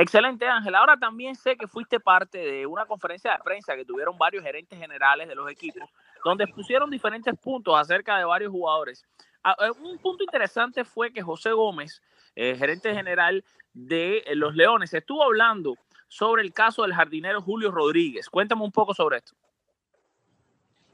Excelente, 0.00 0.46
Ángel. 0.46 0.76
Ahora 0.76 0.96
también 0.96 1.34
sé 1.34 1.56
que 1.56 1.66
fuiste 1.66 1.98
parte 1.98 2.38
de 2.38 2.64
una 2.66 2.86
conferencia 2.86 3.32
de 3.32 3.38
prensa 3.42 3.74
que 3.74 3.84
tuvieron 3.84 4.16
varios 4.16 4.44
gerentes 4.44 4.78
generales 4.78 5.26
de 5.26 5.34
los 5.34 5.50
equipos, 5.50 5.90
donde 6.24 6.46
pusieron 6.46 6.88
diferentes 6.88 7.36
puntos 7.36 7.74
acerca 7.76 8.16
de 8.16 8.24
varios 8.24 8.52
jugadores. 8.52 9.04
Un 9.82 9.98
punto 9.98 10.22
interesante 10.22 10.84
fue 10.84 11.12
que 11.12 11.20
José 11.20 11.50
Gómez, 11.50 12.00
eh, 12.36 12.54
gerente 12.56 12.94
general 12.94 13.44
de 13.74 14.22
los 14.36 14.54
Leones, 14.54 14.94
estuvo 14.94 15.24
hablando 15.24 15.74
sobre 16.06 16.42
el 16.42 16.52
caso 16.52 16.82
del 16.82 16.94
jardinero 16.94 17.42
Julio 17.42 17.72
Rodríguez. 17.72 18.30
Cuéntame 18.30 18.62
un 18.62 18.70
poco 18.70 18.94
sobre 18.94 19.16
esto. 19.16 19.34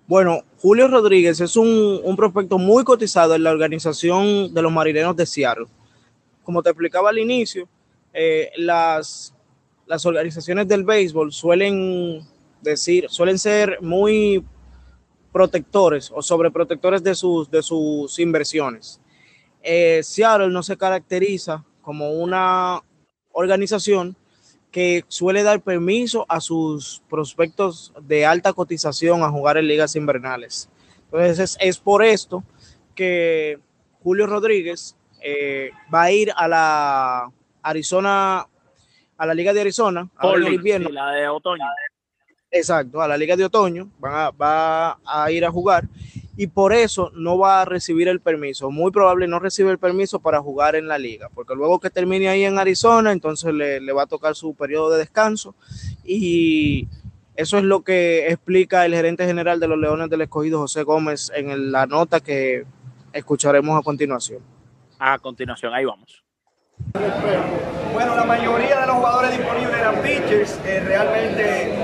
Bueno, 0.07 0.45
Julio 0.57 0.89
Rodríguez 0.89 1.43
es 1.43 1.57
un, 1.57 2.01
un 2.03 2.17
prospecto 2.17 2.57
muy 2.57 2.85
cotizado 2.85 3.35
en 3.35 3.43
la 3.43 3.51
organización 3.51 4.55
de 4.55 4.63
los 4.63 4.73
marineros 4.73 5.15
de 5.15 5.27
Seattle. 5.27 5.67
Como 6.43 6.63
te 6.63 6.71
explicaba 6.71 7.11
al 7.11 7.19
inicio, 7.19 7.69
eh, 8.15 8.51
las, 8.57 9.35
las 9.87 10.07
organizaciones 10.07 10.69
del 10.69 10.85
béisbol 10.85 11.33
suelen 11.33 12.27
decir, 12.63 13.07
suelen 13.11 13.39
ser 13.39 13.79
muy 13.83 14.45
protectores 15.33 16.13
o 16.15 16.23
sobreprotectores 16.23 17.03
de 17.03 17.15
sus, 17.17 17.51
de 17.51 17.61
sus 17.63 18.19
inversiones. 18.21 19.01
Eh, 19.63 20.01
Seattle 20.05 20.51
no 20.51 20.63
se 20.63 20.77
caracteriza 20.77 21.65
como 21.83 22.13
una 22.13 22.81
organización 23.33 24.17
que 24.71 25.05
suele 25.09 25.43
dar 25.43 25.61
permiso 25.61 26.25
a 26.29 26.41
sus 26.41 27.03
prospectos 27.11 27.93
de 28.03 28.27
alta 28.27 28.53
cotización 28.53 29.23
a 29.23 29.31
jugar 29.31 29.57
en 29.57 29.67
ligas 29.69 29.97
invernales. 29.97 30.69
Entonces 31.05 31.57
es, 31.61 31.79
por 31.79 32.05
esto 32.05 32.45
que 32.95 33.59
Julio 34.03 34.27
Rodríguez 34.27 34.97
eh, 35.21 35.71
va 35.93 36.03
a 36.03 36.13
ir 36.13 36.33
a 36.37 36.49
la 36.49 37.33
Arizona, 37.65 38.47
a 39.17 39.27
la 39.27 39.35
Liga 39.35 39.53
de 39.53 39.63
Arizona, 39.63 40.09
Por 40.21 40.37
el 40.37 40.55
invierno. 40.55 40.89
Sí, 40.89 40.95
la 40.95 41.11
de 41.11 41.29
otoño. 41.29 41.65
Exacto, 42.51 43.03
a 43.03 43.09
la 43.09 43.17
Liga 43.17 43.35
de 43.35 43.45
Otoño, 43.45 43.91
van 43.99 44.15
a, 44.15 44.31
va 44.31 44.99
a 45.05 45.31
ir 45.33 45.45
a 45.45 45.51
jugar 45.51 45.89
y 46.37 46.47
por 46.47 46.73
eso 46.73 47.11
no 47.15 47.39
va 47.39 47.63
a 47.63 47.65
recibir 47.65 48.09
el 48.09 48.21
permiso. 48.21 48.71
Muy 48.71 48.91
probable 48.91 49.27
no 49.27 49.39
recibe 49.39 49.71
el 49.71 49.79
permiso 49.79 50.21
para 50.21 50.41
jugar 50.41 50.77
en 50.77 50.87
la 50.87 50.99
liga, 50.99 51.29
porque 51.35 51.55
luego 51.55 51.81
que 51.81 51.91
termine 51.91 52.29
ahí 52.29 52.45
en 52.45 52.59
Arizona, 52.59 53.13
entonces 53.13 53.53
le, 53.53 53.81
le, 53.81 53.93
va 53.93 54.05
a 54.05 54.07
tocar 54.07 54.35
su 54.35 54.55
periodo 54.55 54.91
de 54.91 54.99
descanso 54.99 55.55
y 56.05 56.89
eso 57.37 57.59
es 57.59 57.65
lo 57.65 57.83
que 57.83 58.29
explica 58.29 58.87
el 58.87 58.95
gerente 58.95 59.27
general 59.27 59.59
de 59.59 59.69
los 59.69 59.79
Leones 59.79 60.11
del 60.11 60.21
Escogido, 60.23 60.61
José 60.61 60.83
Gómez, 60.83 61.33
en 61.35 61.73
la 61.73 61.87
nota 61.87 62.21
que 62.21 62.65
escucharemos 63.13 63.79
a 63.79 63.83
continuación. 63.83 64.43
A 64.99 65.19
continuación, 65.19 65.75
ahí 65.75 65.85
vamos. 65.85 66.24
Bueno, 67.93 68.15
la 68.15 68.25
mayoría 68.25 68.81
de 68.81 68.87
los 68.87 68.97
jugadores 68.97 69.37
disponibles 69.37 69.77
eran 69.79 69.97
pitchers, 69.97 70.59
eh, 70.65 70.81
realmente 70.85 71.75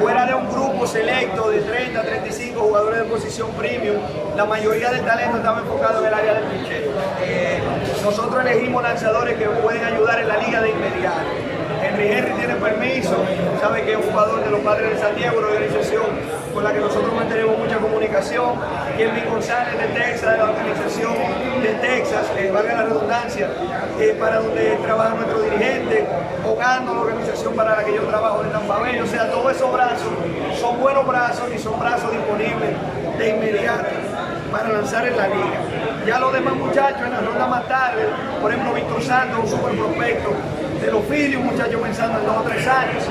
fuera 0.00 0.26
de 0.26 0.34
un 0.34 0.48
grupo 0.48 0.86
selecto 0.86 1.50
de 1.50 1.60
30, 1.60 2.02
35 2.02 2.60
jugadores 2.60 2.98
de 3.00 3.04
posición 3.04 3.50
premium, 3.52 3.96
la 4.36 4.44
mayoría 4.44 4.90
del 4.90 5.04
talento 5.04 5.36
estaba 5.36 5.60
enfocado 5.60 6.00
en 6.00 6.06
el 6.06 6.14
área 6.14 6.34
del 6.34 6.44
pitcher. 6.44 6.90
Eh, 7.22 7.60
nosotros 8.02 8.44
elegimos 8.44 8.82
lanzadores 8.82 9.36
que 9.36 9.46
pueden 9.46 9.84
ayudar 9.84 10.20
en 10.20 10.28
la 10.28 10.36
liga 10.38 10.60
de 10.60 10.70
inmediato. 10.70 11.20
Henry 11.82 12.08
Henry 12.08 12.32
tiene 12.32 12.54
permiso, 12.56 13.16
sabe 13.60 13.82
que 13.84 13.92
es 13.92 13.98
un 13.98 14.10
jugador 14.10 14.44
de 14.44 14.50
los 14.50 14.60
padres 14.60 14.90
de 14.90 14.98
San 14.98 15.14
Diego, 15.14 15.38
una 15.38 15.46
organización 15.46 16.06
con 16.56 16.64
la 16.64 16.72
que 16.72 16.80
nosotros 16.80 17.12
mantenemos 17.12 17.58
mucha 17.58 17.76
comunicación. 17.76 18.54
Kelvin 18.96 19.28
González 19.28 19.76
de 19.76 19.88
Texas, 19.88 20.32
de 20.32 20.38
la 20.38 20.44
organización 20.44 21.12
de 21.62 21.68
Texas, 21.74 22.24
eh, 22.38 22.50
valga 22.50 22.72
la 22.72 22.82
redundancia, 22.84 23.50
eh, 24.00 24.16
para 24.18 24.40
donde 24.40 24.78
trabaja 24.82 25.14
nuestro 25.16 25.42
dirigente, 25.42 26.06
Hogando, 26.46 26.94
la 26.94 27.00
organización 27.00 27.54
para 27.54 27.76
la 27.76 27.84
que 27.84 27.94
yo 27.94 28.02
trabajo 28.04 28.42
de 28.42 28.48
Tampa 28.48 28.78
Bay. 28.78 28.98
O 29.00 29.06
sea, 29.06 29.30
todos 29.30 29.54
esos 29.54 29.70
brazos 29.70 30.08
son 30.58 30.80
buenos 30.80 31.06
brazos 31.06 31.44
y 31.54 31.58
son 31.58 31.78
brazos 31.78 32.10
disponibles 32.10 32.70
de 33.18 33.28
inmediato 33.28 33.90
para 34.50 34.70
lanzar 34.70 35.06
en 35.06 35.16
la 35.16 35.28
liga. 35.28 35.60
Ya 36.06 36.18
los 36.18 36.32
demás 36.32 36.54
muchachos 36.54 37.02
en 37.04 37.10
la 37.10 37.20
ronda 37.20 37.46
más 37.48 37.68
tarde, 37.68 38.04
por 38.40 38.50
ejemplo, 38.50 38.72
Víctor 38.72 39.02
Santos, 39.02 39.40
un 39.40 39.48
super 39.48 39.74
prospecto 39.76 40.30
de 40.80 40.90
los 40.90 41.04
Phillies, 41.04 41.36
un 41.36 41.46
muchacho 41.46 41.80
pensando 41.80 42.18
en 42.18 42.26
dos 42.26 42.36
o 42.38 42.42
tres 42.42 42.66
años, 42.66 43.04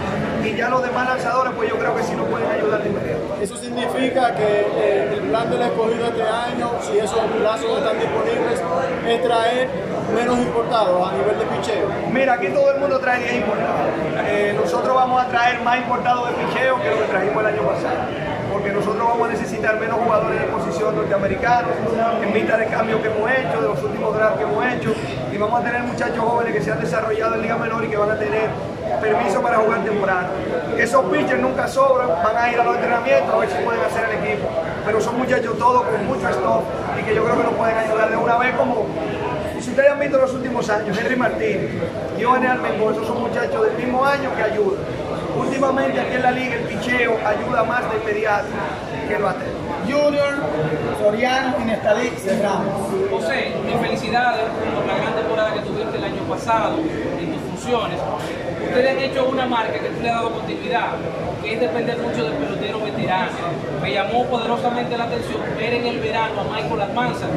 y 0.43 0.55
ya 0.55 0.69
los 0.69 0.81
demás 0.81 1.07
lanzadores, 1.09 1.53
pues 1.55 1.69
yo 1.69 1.77
creo 1.77 1.95
que 1.95 2.03
sí 2.03 2.15
nos 2.15 2.27
pueden 2.27 2.49
ayudar 2.49 2.81
de 2.81 2.89
inmediato. 2.89 3.14
Eso 3.45 3.57
significa 3.57 4.33
que 4.33 4.43
eh, 4.43 5.13
el 5.13 5.29
plan 5.29 5.47
del 5.51 5.61
escogido 5.61 6.07
este 6.07 6.23
año, 6.23 6.71
si 6.81 6.97
esos 6.97 7.19
plazos 7.37 7.77
están 7.77 7.99
disponibles, 7.99 8.59
es 9.07 9.21
traer 9.21 9.69
menos 10.15 10.39
importados 10.39 11.07
a 11.07 11.13
nivel 11.15 11.37
de 11.37 11.45
picheo. 11.45 11.87
Mira, 12.11 12.33
aquí 12.33 12.47
todo 12.47 12.71
el 12.71 12.79
mundo 12.79 12.97
trae 12.97 13.19
10 13.19 13.35
importados. 13.35 13.89
Eh, 14.25 14.55
nosotros 14.59 14.95
vamos 14.95 15.21
a 15.21 15.27
traer 15.27 15.61
más 15.61 15.77
importados 15.77 16.29
de 16.29 16.43
picheo 16.43 16.81
que 16.81 16.89
lo 16.89 16.97
que 16.97 17.03
trajimos 17.03 17.37
el 17.43 17.45
año 17.45 17.61
pasado 17.61 18.35
porque 18.51 18.71
nosotros 18.71 19.05
vamos 19.05 19.27
a 19.27 19.31
necesitar 19.31 19.79
menos 19.79 19.99
jugadores 19.99 20.39
de 20.39 20.47
posición 20.47 20.95
norteamericanos 20.95 21.71
en 22.23 22.33
vista 22.33 22.57
de 22.57 22.65
cambios 22.67 23.01
que 23.01 23.09
hemos 23.09 23.29
hecho, 23.29 23.61
de 23.61 23.67
los 23.67 23.83
últimos 23.83 24.15
drafts 24.15 24.37
que 24.37 24.43
hemos 24.43 24.65
hecho, 24.73 24.93
y 25.31 25.37
vamos 25.37 25.59
a 25.59 25.63
tener 25.63 25.83
muchachos 25.83 26.19
jóvenes 26.19 26.53
que 26.53 26.61
se 26.61 26.71
han 26.71 26.79
desarrollado 26.79 27.35
en 27.35 27.41
Liga 27.41 27.57
Menor 27.57 27.83
y 27.83 27.89
que 27.89 27.97
van 27.97 28.11
a 28.11 28.17
tener 28.17 28.49
permiso 28.99 29.41
para 29.41 29.57
jugar 29.57 29.83
temprano. 29.83 30.27
Esos 30.77 31.05
pitchers 31.05 31.41
nunca 31.41 31.67
sobran, 31.67 32.09
van 32.09 32.37
a 32.37 32.51
ir 32.51 32.59
a 32.59 32.63
los 32.63 32.75
entrenamientos 32.75 33.33
a 33.33 33.37
ver 33.37 33.49
si 33.49 33.57
pueden 33.63 33.81
hacer 33.81 34.09
el 34.09 34.23
equipo, 34.23 34.47
pero 34.85 35.01
son 35.01 35.17
muchachos 35.17 35.57
todos 35.57 35.83
con 35.83 36.05
mucho 36.07 36.29
stock 36.29 36.63
y 36.99 37.03
que 37.03 37.15
yo 37.15 37.23
creo 37.23 37.37
que 37.37 37.43
nos 37.43 37.53
pueden 37.53 37.77
ayudar 37.77 38.09
de 38.09 38.17
una 38.17 38.37
vez 38.37 38.55
como 38.55 38.85
si 39.65 39.71
ustedes 39.71 39.91
han 39.91 39.99
visto 39.99 40.17
los 40.19 40.31
últimos 40.31 40.69
años, 40.69 40.95
Henry 40.95 41.15
Martínez, 41.15 41.71
Giovanni 42.19 42.45
Almengo, 42.45 42.91
esos 42.91 43.07
son 43.07 43.21
muchachos 43.21 43.65
del 43.65 43.77
mismo 43.77 44.05
año 44.05 44.29
que 44.35 44.43
ayudan. 44.43 44.83
Últimamente 45.35 45.99
aquí 45.99 46.15
en 46.15 46.21
la 46.21 46.31
liga 46.31 46.55
el 46.55 46.63
picheo 46.65 47.17
ayuda 47.25 47.63
más 47.63 47.81
de 47.91 47.97
inmediato 47.97 48.45
que 49.07 49.15
el 49.15 49.23
bateo. 49.23 49.55
Junior, 49.85 50.35
Soriano 50.99 51.55
y 51.61 51.65
Nestalí 51.65 52.09
cerramos. 52.17 52.89
José, 53.09 53.53
mis 53.65 53.75
felicidades 53.75 54.45
por 54.75 54.85
la 54.85 54.97
gran 54.97 55.15
temporada 55.15 55.53
que 55.53 55.59
tuviste 55.61 55.97
el 55.97 56.03
año 56.03 56.21
pasado 56.29 56.77
en 56.77 57.33
tus 57.33 57.41
funciones. 57.49 57.99
Ustedes 58.67 58.91
han 58.91 58.99
hecho 58.99 59.25
una 59.29 59.45
marca 59.45 59.73
que 59.73 59.89
tú 59.89 60.01
le 60.01 60.09
has 60.09 60.15
dado 60.15 60.31
continuidad, 60.31 60.89
que 61.41 61.53
es 61.53 61.59
depender 61.59 61.97
mucho 61.97 62.23
del 62.23 62.33
pelotero 62.33 62.81
veterano. 62.81 63.31
Me 63.81 63.93
llamó 63.93 64.25
poderosamente 64.25 64.97
la 64.97 65.05
atención 65.05 65.41
ver 65.57 65.73
en 65.73 65.87
el 65.87 65.99
verano 65.99 66.41
a 66.41 66.43
Michael 66.43 66.81
Almanza. 66.81 67.27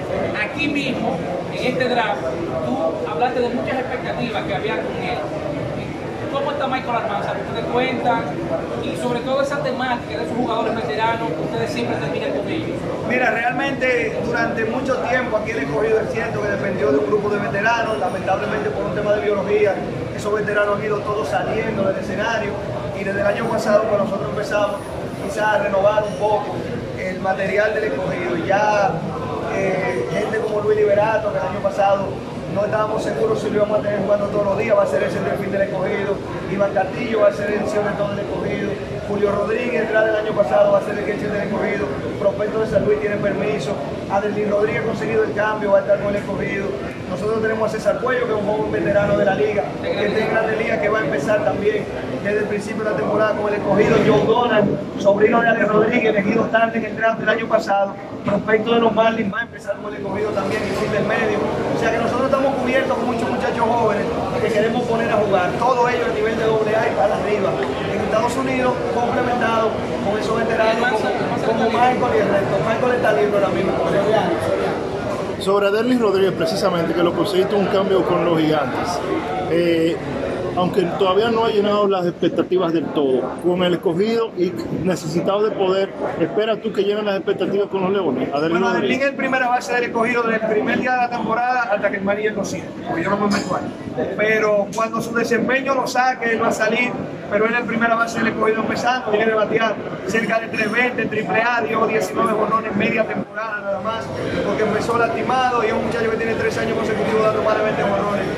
Aquí 0.42 0.68
mismo, 0.68 1.16
en 1.52 1.66
este 1.66 1.88
draft, 1.88 2.22
tú 2.66 3.10
hablaste 3.10 3.40
de 3.40 3.48
muchas 3.50 3.78
expectativas 3.78 4.44
que 4.44 4.54
había 4.54 4.76
con 4.76 4.96
él. 4.96 5.47
¿Cómo 6.32 6.52
está 6.52 6.66
Michael 6.66 6.96
Almanza? 6.96 7.32
¿Ustedes 7.32 7.64
cuentan? 7.72 8.22
Y 8.84 8.96
sobre 8.96 9.20
todo 9.20 9.42
esa 9.42 9.62
temática 9.62 10.18
de 10.18 10.24
esos 10.24 10.36
jugadores 10.36 10.74
veteranos, 10.74 11.28
ustedes 11.44 11.72
siempre 11.72 11.96
terminan 11.96 12.32
con 12.32 12.48
ellos. 12.48 12.76
Mira, 13.08 13.30
realmente 13.30 14.20
durante 14.24 14.64
mucho 14.66 14.96
tiempo 14.96 15.36
aquí 15.38 15.52
el 15.52 15.58
escogido 15.60 16.00
es 16.00 16.12
cierto 16.12 16.42
que 16.42 16.48
dependió 16.48 16.92
de 16.92 16.98
un 16.98 17.06
grupo 17.06 17.30
de 17.30 17.38
veteranos, 17.38 17.98
lamentablemente 17.98 18.70
por 18.70 18.84
un 18.84 18.94
tema 18.94 19.12
de 19.14 19.22
biología, 19.22 19.74
esos 20.14 20.34
veteranos 20.34 20.78
han 20.78 20.84
ido 20.84 20.98
todos 20.98 21.28
saliendo 21.28 21.84
del 21.84 21.96
escenario 21.96 22.50
y 22.98 23.04
desde 23.04 23.20
el 23.20 23.26
año 23.26 23.44
pasado 23.46 23.84
cuando 23.84 24.04
nosotros 24.04 24.28
empezamos 24.30 24.76
quizás 25.24 25.46
a 25.46 25.58
renovar 25.58 26.04
un 26.04 26.14
poco 26.14 26.56
el 26.98 27.20
material 27.20 27.74
del 27.74 27.84
escogido. 27.84 28.36
Ya 28.46 28.92
eh, 29.54 30.08
gente 30.12 30.38
como 30.38 30.60
Luis 30.60 30.76
Liberato, 30.76 31.32
que 31.32 31.38
el 31.38 31.44
año 31.44 31.60
pasado 31.60 32.08
no 32.54 32.64
estábamos 32.64 33.02
seguros 33.02 33.40
si 33.40 33.50
lo 33.50 33.56
íbamos 33.56 33.78
a 33.78 33.82
tener 33.82 34.00
jugando 34.00 34.26
todos 34.26 34.44
los 34.44 34.58
días, 34.58 34.76
va 34.76 34.82
a 34.82 34.86
ser 34.86 35.02
el 35.02 35.10
centerfield 35.10 35.52
del 35.52 35.62
escogido, 35.62 36.14
Iván 36.52 36.72
Castillo 36.74 37.20
va 37.20 37.28
a 37.28 37.32
ser 37.32 37.50
el 37.50 37.64
todo 37.64 38.08
del 38.10 38.18
escogido, 38.20 38.70
Julio 39.08 39.32
Rodríguez, 39.32 39.84
entrada 39.84 40.06
del 40.06 40.16
año 40.16 40.32
pasado, 40.36 40.72
va 40.72 40.78
a 40.78 40.82
ser 40.82 40.98
el 40.98 41.06
catcher 41.06 41.32
del 41.32 41.42
escogido. 41.44 41.86
Prospecto 42.20 42.60
de 42.60 42.66
San 42.66 42.84
Luis 42.84 43.00
tiene 43.00 43.16
permiso. 43.16 43.72
Adelín 44.10 44.50
Rodríguez 44.50 44.82
ha 44.82 44.84
conseguido 44.84 45.24
el 45.24 45.32
cambio, 45.32 45.72
va 45.72 45.78
a 45.78 45.80
estar 45.80 45.98
con 45.98 46.08
el 46.08 46.16
escogido. 46.16 46.66
Nosotros 47.08 47.40
tenemos 47.40 47.70
a 47.70 47.72
César 47.72 48.00
Cuello, 48.00 48.26
que 48.26 48.32
es 48.34 48.38
un 48.38 48.46
joven 48.46 48.70
veterano 48.70 49.16
de 49.16 49.24
la 49.24 49.34
liga, 49.34 49.64
que 49.80 50.06
está 50.06 50.18
en 50.18 50.30
Grande 50.30 50.56
Liga, 50.56 50.80
que 50.82 50.88
va 50.90 50.98
a 50.98 51.04
empezar 51.06 51.42
también 51.42 51.84
desde 52.22 52.38
el 52.38 52.44
principio 52.44 52.84
de 52.84 52.90
la 52.90 52.96
temporada 52.98 53.34
con 53.34 53.48
el 53.48 53.54
escogido. 53.54 53.96
Joe 54.06 54.26
Donald, 54.26 54.78
sobrino 54.98 55.40
de 55.40 55.48
Ale 55.48 55.64
Rodríguez, 55.64 56.14
elegido 56.14 56.44
tarde 56.44 56.78
en 56.78 56.84
el 56.84 56.96
draft 56.96 57.20
del 57.20 57.28
año 57.30 57.48
pasado. 57.48 57.94
Prospecto 58.26 58.74
de 58.74 58.80
los 58.80 58.94
Marlins 58.94 59.32
va 59.32 59.38
a 59.38 59.42
empezar 59.42 59.76
con 59.76 59.94
el 59.94 60.02
escogido 60.02 60.30
también 60.32 60.62
en 60.62 60.92
del 60.92 61.04
medio. 61.04 61.38
O 61.74 61.80
sea 61.80 61.90
que 61.92 61.98
nosotros 61.98 62.30
con 62.68 63.06
muchos 63.06 63.30
muchachos 63.30 63.64
jóvenes 63.66 64.04
que 64.42 64.48
queremos 64.48 64.82
poner 64.86 65.10
a 65.10 65.16
jugar. 65.16 65.50
Todo 65.58 65.88
ello 65.88 66.04
a 66.04 66.14
nivel 66.14 66.36
de 66.36 66.44
doble 66.44 66.76
A 66.76 66.86
y 66.86 66.94
para 66.94 67.16
arriba. 67.16 67.50
En 67.90 68.00
Estados 68.00 68.36
Unidos, 68.36 68.74
complementado 68.94 69.70
con 70.04 70.20
esos 70.20 70.36
veteranos 70.36 71.00
como, 71.00 71.46
como 71.46 71.70
Michael 71.70 72.12
y 72.14 72.18
el 72.18 72.28
resto. 72.28 72.56
Michael 72.68 72.94
está 72.96 73.12
libre 73.14 73.34
ahora 73.36 73.48
mismo. 73.48 73.72
Sobre 75.40 75.68
Adelis 75.68 75.98
Rodríguez, 75.98 76.32
precisamente, 76.32 76.92
que 76.92 77.02
lo 77.02 77.14
conseguiste 77.14 77.54
un 77.54 77.66
cambio 77.66 78.04
con 78.04 78.26
los 78.26 78.38
gigantes. 78.38 79.00
Eh, 79.50 79.96
aunque 80.58 80.82
todavía 80.98 81.30
no 81.30 81.44
ha 81.44 81.50
llenado 81.50 81.86
las 81.86 82.04
expectativas 82.04 82.72
del 82.72 82.84
todo, 82.86 83.22
con 83.44 83.62
el 83.62 83.74
escogido 83.74 84.32
y 84.36 84.52
necesitado 84.82 85.44
de 85.44 85.52
poder, 85.52 85.90
¿esperas 86.20 86.60
tú 86.60 86.72
que 86.72 86.82
llenen 86.82 87.04
las 87.04 87.16
expectativas 87.16 87.68
con 87.68 87.82
los 87.82 87.92
Leones? 87.92 88.28
Adelín 88.34 88.60
bueno, 88.60 88.68
Adelín 88.68 89.00
es 89.02 89.12
primera 89.12 89.48
base 89.48 89.72
del 89.72 89.84
escogido 89.84 90.24
desde 90.24 90.44
el 90.44 90.50
primer 90.50 90.80
día 90.80 90.92
de 90.92 90.96
la 90.96 91.10
temporada 91.10 91.62
hasta 91.72 91.90
que 91.90 92.00
María 92.00 92.32
lo 92.32 92.44
sigue, 92.44 92.64
porque 92.88 93.04
yo 93.04 93.10
no 93.10 93.18
me 93.18 93.36
meto. 93.36 93.58
Pero 94.16 94.66
cuando 94.74 95.00
su 95.00 95.14
desempeño 95.14 95.74
lo 95.74 95.86
saque, 95.86 96.32
él 96.32 96.42
va 96.42 96.48
a 96.48 96.52
salir, 96.52 96.90
pero 97.30 97.46
él 97.46 97.52
es 97.54 97.60
el 97.60 97.66
primera 97.66 97.94
base 97.94 98.18
del 98.18 98.28
escogido 98.28 98.62
empezando, 98.62 99.10
tiene 99.10 99.26
que 99.26 99.34
batear 99.34 99.76
cerca 100.08 100.40
de 100.40 100.48
320, 100.48 101.06
triple 101.06 101.40
A, 101.40 101.60
dio 101.60 101.86
19 101.86 102.32
borrones 102.32 102.74
media 102.74 103.04
temporada 103.06 103.60
nada 103.60 103.80
más, 103.80 104.04
porque 104.44 104.64
empezó 104.64 104.98
lastimado 104.98 105.62
y 105.62 105.68
es 105.68 105.72
un 105.72 105.86
muchacho 105.86 106.10
que 106.10 106.16
tiene 106.16 106.34
3 106.34 106.58
años 106.58 106.78
consecutivos 106.78 107.22
dando 107.22 107.42
más 107.44 107.58
de 107.58 107.64
20 107.64 107.82
borrones 107.84 108.26
en 108.26 108.37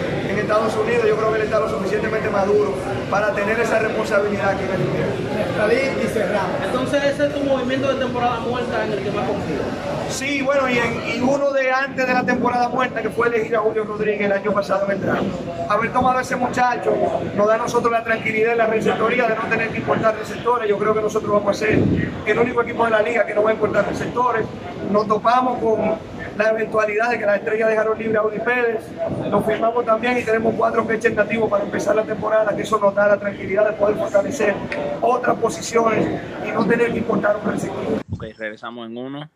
Estados 0.50 0.76
Unidos, 0.78 1.06
yo 1.06 1.16
creo 1.16 1.30
que 1.30 1.36
él 1.36 1.44
está 1.44 1.60
lo 1.60 1.68
suficientemente 1.68 2.28
maduro 2.28 2.74
para 3.08 3.32
tener 3.32 3.60
esa 3.60 3.78
responsabilidad 3.78 4.48
aquí 4.48 4.64
en 4.64 4.70
el 4.72 4.80
invierno. 4.80 5.14
Salir 5.56 6.04
y 6.04 6.08
cerrar. 6.08 6.46
Entonces 6.64 7.04
ese 7.04 7.26
es 7.26 7.34
tu 7.34 7.40
movimiento 7.44 7.86
de 7.86 8.00
temporada 8.00 8.40
muerta 8.40 8.84
en 8.84 8.92
el 8.94 8.98
que 8.98 9.12
más 9.12 9.28
confío. 9.28 9.60
Sí, 10.08 10.42
bueno, 10.42 10.68
y, 10.68 10.78
en, 10.78 11.02
y, 11.08 11.20
uno 11.20 11.52
de 11.52 11.70
antes 11.70 12.04
de 12.04 12.12
la 12.12 12.24
temporada 12.24 12.68
muerta 12.68 13.00
que 13.00 13.10
fue 13.10 13.28
elegir 13.28 13.54
a 13.54 13.60
Julio 13.60 13.84
Rodríguez 13.84 14.22
el 14.22 14.32
año 14.32 14.52
pasado 14.52 14.86
en 14.86 14.90
el 14.90 15.00
draft. 15.00 15.22
Haber 15.68 15.92
tomado 15.92 16.18
a 16.18 16.22
ese 16.22 16.34
muchacho 16.34 16.96
nos 17.36 17.46
da 17.46 17.54
a 17.54 17.58
nosotros 17.58 17.92
la 17.92 18.02
tranquilidad 18.02 18.54
y 18.54 18.56
la 18.56 18.66
receptoría 18.66 19.28
de 19.28 19.36
no 19.36 19.42
tener 19.42 19.68
que 19.68 19.78
importar 19.78 20.16
receptores. 20.16 20.68
Yo 20.68 20.76
creo 20.78 20.92
que 20.92 21.00
nosotros 21.00 21.30
vamos 21.30 21.56
a 21.56 21.60
ser 21.60 21.78
el 22.26 22.38
único 22.40 22.62
equipo 22.62 22.86
de 22.86 22.90
la 22.90 23.02
liga 23.02 23.24
que 23.24 23.34
no 23.34 23.44
va 23.44 23.50
a 23.50 23.52
importar 23.52 23.86
receptores. 23.86 24.44
Nos 24.90 25.06
topamos 25.06 25.62
con 25.62 25.94
la 26.36 26.50
eventualidad 26.50 27.10
de 27.10 27.18
que 27.18 27.26
las 27.26 27.38
estrellas 27.38 27.68
dejaron 27.68 27.98
libre 27.98 28.18
a 28.18 28.22
Udi 28.22 28.38
Pérez. 28.38 28.84
Nos 29.30 29.44
firmamos 29.44 29.84
también 29.84 30.18
y 30.18 30.22
tenemos 30.22 30.54
cuatro 30.56 30.84
fechas 30.84 31.12
nativos 31.12 31.50
para 31.50 31.64
empezar 31.64 31.96
la 31.96 32.04
temporada, 32.04 32.54
que 32.54 32.62
eso 32.62 32.78
nos 32.78 32.94
da 32.94 33.08
la 33.08 33.18
tranquilidad 33.18 33.68
de 33.68 33.76
poder 33.76 33.96
fortalecer 33.96 34.54
otras 35.00 35.36
posiciones 35.38 36.06
y 36.46 36.50
no 36.50 36.66
tener 36.66 36.92
que 36.92 36.98
importar 36.98 37.36
un 37.36 37.52
receptor. 37.52 38.00
Ok, 38.12 38.24
regresamos 38.36 38.86
en 38.86 38.96
uno, 38.96 39.30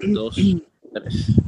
dos, 0.00 0.36
tres. 0.92 1.40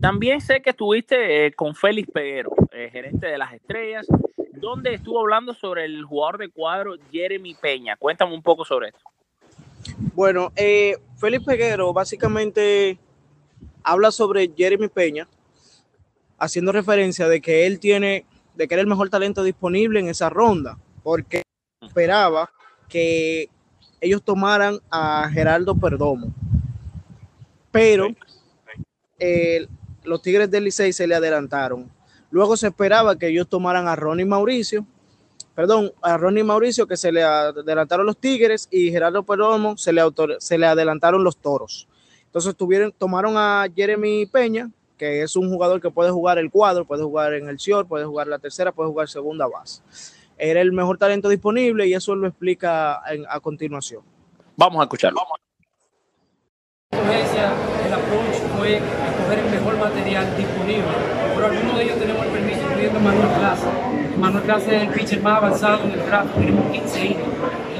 También 0.00 0.40
sé 0.40 0.62
que 0.62 0.70
estuviste 0.70 1.46
eh, 1.46 1.52
con 1.52 1.74
Félix 1.74 2.10
Peguero, 2.10 2.50
eh, 2.72 2.88
gerente 2.90 3.26
de 3.26 3.38
las 3.38 3.52
estrellas, 3.52 4.06
donde 4.52 4.94
estuvo 4.94 5.20
hablando 5.20 5.54
sobre 5.54 5.84
el 5.84 6.04
jugador 6.04 6.38
de 6.38 6.48
cuadro 6.48 6.94
Jeremy 7.10 7.54
Peña. 7.54 7.96
Cuéntame 7.96 8.34
un 8.34 8.42
poco 8.42 8.64
sobre 8.64 8.88
esto. 8.88 9.00
Bueno, 10.14 10.52
eh, 10.56 10.96
Félix 11.16 11.44
Peguero 11.44 11.92
básicamente 11.92 12.98
habla 13.82 14.10
sobre 14.10 14.52
Jeremy 14.56 14.88
Peña, 14.88 15.28
haciendo 16.38 16.72
referencia 16.72 17.28
de 17.28 17.40
que 17.40 17.66
él 17.66 17.78
tiene, 17.78 18.24
de 18.54 18.68
que 18.68 18.74
era 18.74 18.80
el 18.80 18.86
mejor 18.86 19.10
talento 19.10 19.42
disponible 19.42 20.00
en 20.00 20.08
esa 20.08 20.30
ronda, 20.30 20.78
porque 21.02 21.42
esperaba 21.80 22.50
que 22.88 23.48
ellos 24.00 24.22
tomaran 24.22 24.80
a 24.90 25.28
Geraldo 25.32 25.74
Perdomo. 25.74 26.32
Pero 27.70 28.08
eh, 29.18 29.66
los 30.04 30.22
Tigres 30.22 30.50
del 30.50 30.64
Licey 30.64 30.92
se 30.92 31.06
le 31.06 31.14
adelantaron. 31.14 31.90
Luego 32.30 32.56
se 32.56 32.68
esperaba 32.68 33.18
que 33.18 33.28
ellos 33.28 33.48
tomaran 33.48 33.88
a 33.88 33.96
Ronnie 33.96 34.24
Mauricio, 34.24 34.86
perdón, 35.54 35.92
a 36.00 36.16
Ronnie 36.16 36.44
Mauricio 36.44 36.86
que 36.86 36.96
se 36.96 37.12
le 37.12 37.22
adelantaron 37.22 38.06
los 38.06 38.16
Tigres 38.16 38.68
y 38.70 38.90
Geraldo 38.90 39.24
Perdomo 39.24 39.76
se 39.76 39.92
le, 39.92 40.02
se 40.38 40.58
le 40.58 40.66
adelantaron 40.66 41.22
los 41.22 41.36
Toros. 41.36 41.88
Entonces 42.30 42.54
tuvieron, 42.54 42.92
tomaron 42.92 43.34
a 43.36 43.66
Jeremy 43.74 44.24
Peña, 44.26 44.70
que 44.96 45.22
es 45.22 45.34
un 45.34 45.50
jugador 45.50 45.80
que 45.80 45.90
puede 45.90 46.12
jugar 46.12 46.38
el 46.38 46.48
cuadro, 46.48 46.84
puede 46.84 47.02
jugar 47.02 47.34
en 47.34 47.48
el 47.48 47.56
short, 47.56 47.88
puede 47.88 48.04
jugar 48.04 48.28
la 48.28 48.38
tercera, 48.38 48.70
puede 48.70 48.88
jugar 48.88 49.08
segunda 49.08 49.48
base. 49.48 49.82
Era 50.38 50.60
el 50.60 50.70
mejor 50.70 50.96
talento 50.96 51.28
disponible 51.28 51.88
y 51.88 51.94
eso 51.94 52.14
lo 52.14 52.28
explica 52.28 53.02
en, 53.10 53.24
a 53.28 53.40
continuación. 53.40 54.02
Vamos 54.56 54.78
a 54.80 54.84
escucharlo. 54.84 55.20
El 56.92 57.92
approach 57.94 58.36
fue 58.56 58.76
escoger 58.76 59.38
el 59.40 59.50
mejor 59.50 59.76
material 59.78 60.36
disponible, 60.36 60.84
pero 61.34 61.46
algunos 61.46 61.76
de 61.76 61.82
ellos 61.82 61.98
tenemos 61.98 62.26
el 62.26 62.30
permiso, 62.30 62.60
incluyendo 62.62 63.00
Manuel 63.00 63.28
Clase. 63.38 63.66
Manuel 64.18 64.44
Clase 64.44 64.76
es 64.76 64.82
el 64.82 64.88
pitcher 64.90 65.20
más 65.20 65.38
avanzado 65.38 65.84
en 65.84 65.90
el 65.90 66.06
draft, 66.06 66.34
tenemos 66.34 66.70
15 66.70 67.06
innings. 67.06 67.29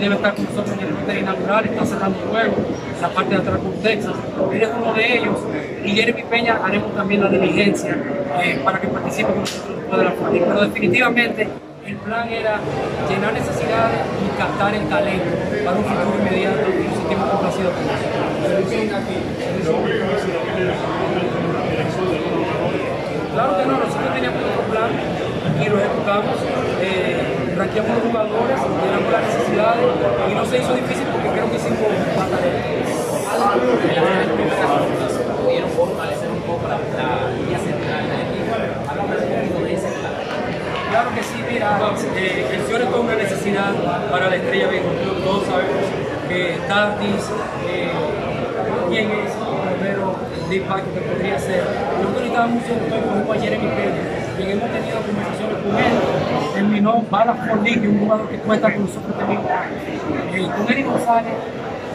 Debe 0.01 0.15
estar 0.15 0.35
con 0.35 0.45
nosotros 0.47 0.73
en 0.73 0.81
el 0.81 0.97
roster 0.97 1.19
inaugural, 1.19 1.65
está 1.67 1.85
cerrando 1.85 2.19
el 2.23 2.29
juego, 2.31 2.55
la 3.03 3.09
parte 3.11 3.35
de 3.35 3.41
atrás 3.43 3.59
con 3.59 3.73
Texas. 3.83 4.15
Él 4.51 4.63
es 4.63 4.69
uno 4.75 4.95
de 4.95 5.19
ellos. 5.19 5.39
Y 5.85 5.91
Jeremy 5.91 6.23
Peña 6.23 6.59
haremos 6.65 6.95
también 6.95 7.23
la 7.23 7.29
diligencia 7.29 7.99
eh, 8.43 8.61
para 8.65 8.81
que 8.81 8.89
participe 8.89 9.31
con 9.31 9.41
nosotros 9.41 9.99
de 9.99 10.05
la 10.05 10.15
política. 10.15 10.47
Pero 10.49 10.61
definitivamente 10.63 11.49
el 11.87 11.97
plan 11.97 12.29
era 12.31 12.61
llenar 13.11 13.35
necesidades 13.35 14.01
y 14.25 14.39
captar 14.39 14.75
el 14.75 14.89
talento 14.89 15.31
para 15.65 15.77
un 15.77 15.85
futuro 15.85 16.17
inmediato 16.19 16.61
y 16.71 16.85
nos 16.89 16.97
sentimos 16.97 17.29
complacidos 17.29 17.73
con 17.75 17.85
Claro 23.35 23.59
que 23.59 23.67
no, 23.67 23.73
nosotros 23.79 24.15
teníamos 24.15 24.43
otro 24.43 24.63
plan 24.73 24.91
y 25.61 25.69
lo 25.69 25.79
ejecutamos. 25.79 26.37
Eh, 26.81 27.10
ranqueamos 27.61 27.93
los 27.93 28.05
jugadores, 28.09 28.57
llenamos 28.57 29.13
las 29.13 29.23
necesidades 29.29 29.85
y 30.31 30.35
no 30.35 30.45
se 30.47 30.59
hizo 30.59 30.73
difícil 30.73 31.07
porque 31.13 31.29
creo 31.29 31.51
que 31.51 31.57
hicimos 31.57 31.79
pudieron 35.45 35.71
fortalecer 35.71 36.31
un 36.31 36.41
poco 36.41 36.65
la, 36.69 36.79
línea 37.37 37.59
central 37.59 38.03
del 38.09 38.21
equipo. 38.33 38.57
Háblame 38.89 39.13
un 39.13 39.29
poquito 39.29 39.61
de 39.65 39.75
ese. 39.75 39.89
Claro 40.89 41.11
que 41.15 41.23
sí, 41.23 41.45
mira, 41.53 41.79
eh, 42.17 42.47
el 42.51 42.61
Fiore 42.63 42.85
es 42.85 42.91
una 42.91 43.15
necesidad 43.15 43.73
para 44.11 44.31
la 44.31 44.37
estrella 44.37 44.69
de 44.69 44.81
Todos 45.23 45.45
sabemos 45.45 45.85
que 46.29 46.59
Tatis, 46.67 47.29
eh, 47.69 47.93
quién 48.89 49.11
es 49.11 49.33
primero 49.77 50.17
de 50.49 50.57
impacto 50.57 50.95
que 50.95 51.01
podría 51.01 51.39
ser. 51.39 51.65
Nosotros 52.01 52.23
necesitábamos 52.23 52.63
un 53.27 53.33
ayer 53.37 53.53
en 53.53 53.61
mi 53.61 53.69
Peña, 53.69 54.20
quien 54.41 54.59
hemos 54.59 54.71
tenido 54.71 55.01
conversaciones 55.03 55.57
con 55.63 55.77
él, 55.77 56.55
terminó 56.55 57.05
Balas 57.11 57.49
por 57.49 57.63
Liga, 57.63 57.89
un 57.89 58.01
jugador 58.01 58.29
que 58.29 58.39
cuenta 58.39 58.73
con 58.73 58.83
nosotros 58.87 59.19
también. 59.19 59.41
Eh, 60.33 60.49
con 60.57 60.73
Eric 60.73 60.87
González 60.87 61.33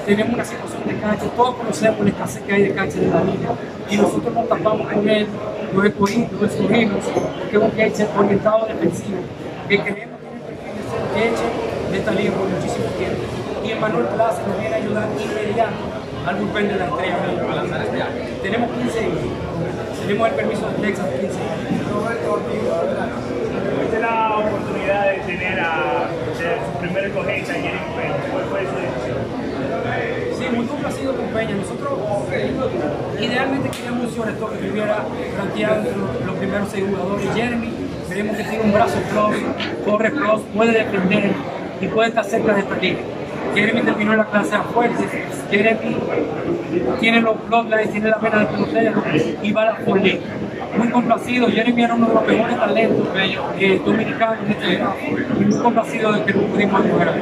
tenemos 0.06 0.34
una 0.34 0.46
situación 0.46 0.84
de 0.86 1.00
cancha, 1.00 1.26
todos 1.36 1.56
conocemos 1.56 2.00
la 2.02 2.10
escasez 2.10 2.44
que 2.44 2.54
hay 2.54 2.64
de 2.64 2.74
cancha 2.76 2.98
en 3.00 3.12
la 3.12 3.24
liga 3.24 3.50
y 3.90 3.98
nosotros 3.98 4.34
nos 4.34 4.48
tapamos 4.48 4.88
con 4.92 5.10
él, 5.10 5.28
lo 5.74 5.84
escogimos, 5.84 6.32
lo 6.34 6.46
escogimos 6.46 7.06
porque 7.06 7.58
es 7.58 7.64
un 7.64 7.72
catcher 7.72 8.08
orientado 8.16 8.66
defensivo, 8.68 9.18
que 9.68 9.78
queremos 9.82 10.20
tener 10.20 10.36
el 10.36 10.56
perfil 10.56 11.14
de 11.14 11.38
ser 11.38 12.00
esta 12.00 12.12
liga 12.12 12.34
por 12.34 12.48
muchísimo 12.48 12.86
tiempo. 12.98 13.24
Y 13.66 13.72
Emanuel 13.72 14.06
Plaza 14.06 14.42
nos 14.48 14.60
viene 14.60 14.76
a 14.76 14.78
ayudar 14.78 15.08
inmediato 15.18 16.05
al 16.26 16.36
bullpen 16.38 16.68
de 16.68 16.76
la 16.76 16.86
estrella 16.86 17.18
a 17.52 17.56
lanzar 17.56 17.82
este 17.84 18.02
año. 18.02 18.16
Tenemos 18.42 18.72
15 18.72 19.00
años, 19.00 19.20
tenemos 20.02 20.28
el 20.30 20.36
permiso 20.36 20.68
de 20.70 20.88
Texas 20.88 21.06
15 21.22 21.26
años. 21.26 21.86
Tuviste 23.76 24.00
la 24.00 24.38
oportunidad 24.38 25.12
de 25.12 25.18
tener 25.20 25.60
a 25.60 26.10
su 26.36 26.80
primer 26.80 27.06
escogencia, 27.06 27.54
Jeremy 27.54 27.80
Peña. 27.96 28.16
¿Cuál 28.32 28.46
fue 28.46 28.60
su 28.66 28.76
decisión? 28.76 29.18
Sí, 30.38 30.56
muy 30.56 30.66
complacido 30.66 31.16
con 31.16 31.26
Peña. 31.28 31.56
Nosotros 31.56 32.00
idealmente 33.20 33.70
queríamos 33.70 34.12
sobre 34.14 34.32
todo 34.34 34.50
que 34.50 34.66
estuviera 34.66 35.06
planteado 35.36 35.76
entre 35.78 35.96
los, 36.26 36.36
primeros 36.38 36.70
seis 36.72 36.86
jugadores. 36.90 37.34
Jeremy, 37.36 37.72
veremos 38.10 38.38
que 38.38 38.44
tiene 38.44 38.64
un 38.64 38.74
brazo 38.74 38.98
plus, 39.12 39.38
corre 39.86 40.12
plus, 40.12 40.42
puede 40.56 40.72
defender 40.72 41.32
y 41.82 41.88
puede 41.88 42.10
estar 42.10 42.26
cerca 42.26 42.54
de 42.54 42.60
esta 42.62 42.76
liga. 42.78 43.00
Jeremy 43.56 43.82
terminó 43.82 44.16
la 44.16 44.26
clase 44.26 44.56
a 44.56 44.64
fuerte. 44.64 45.08
Jeremy 45.50 45.98
tiene 47.00 47.22
los 47.22 47.48
bloodlines, 47.48 47.92
tiene 47.92 48.10
la 48.10 48.18
vena 48.18 48.40
de 48.40 48.46
pelotero 48.48 49.04
y 49.42 49.52
va 49.52 49.62
a 49.62 49.66
la 49.66 49.96
league. 49.96 50.22
Muy 50.78 50.90
complacido, 50.90 51.48
Jeremy 51.48 51.84
era 51.84 51.94
uno 51.94 52.08
de 52.08 52.14
los 52.16 52.28
mejores 52.28 52.58
talentos 52.58 53.08
eh, 53.58 53.82
dominicanos 53.86 54.40
y 55.40 55.46
muy 55.46 55.60
complacido 55.60 56.12
de 56.12 56.26
que 56.26 56.34
lo 56.34 56.42
pudimos 56.48 56.86
lograr. 56.86 57.16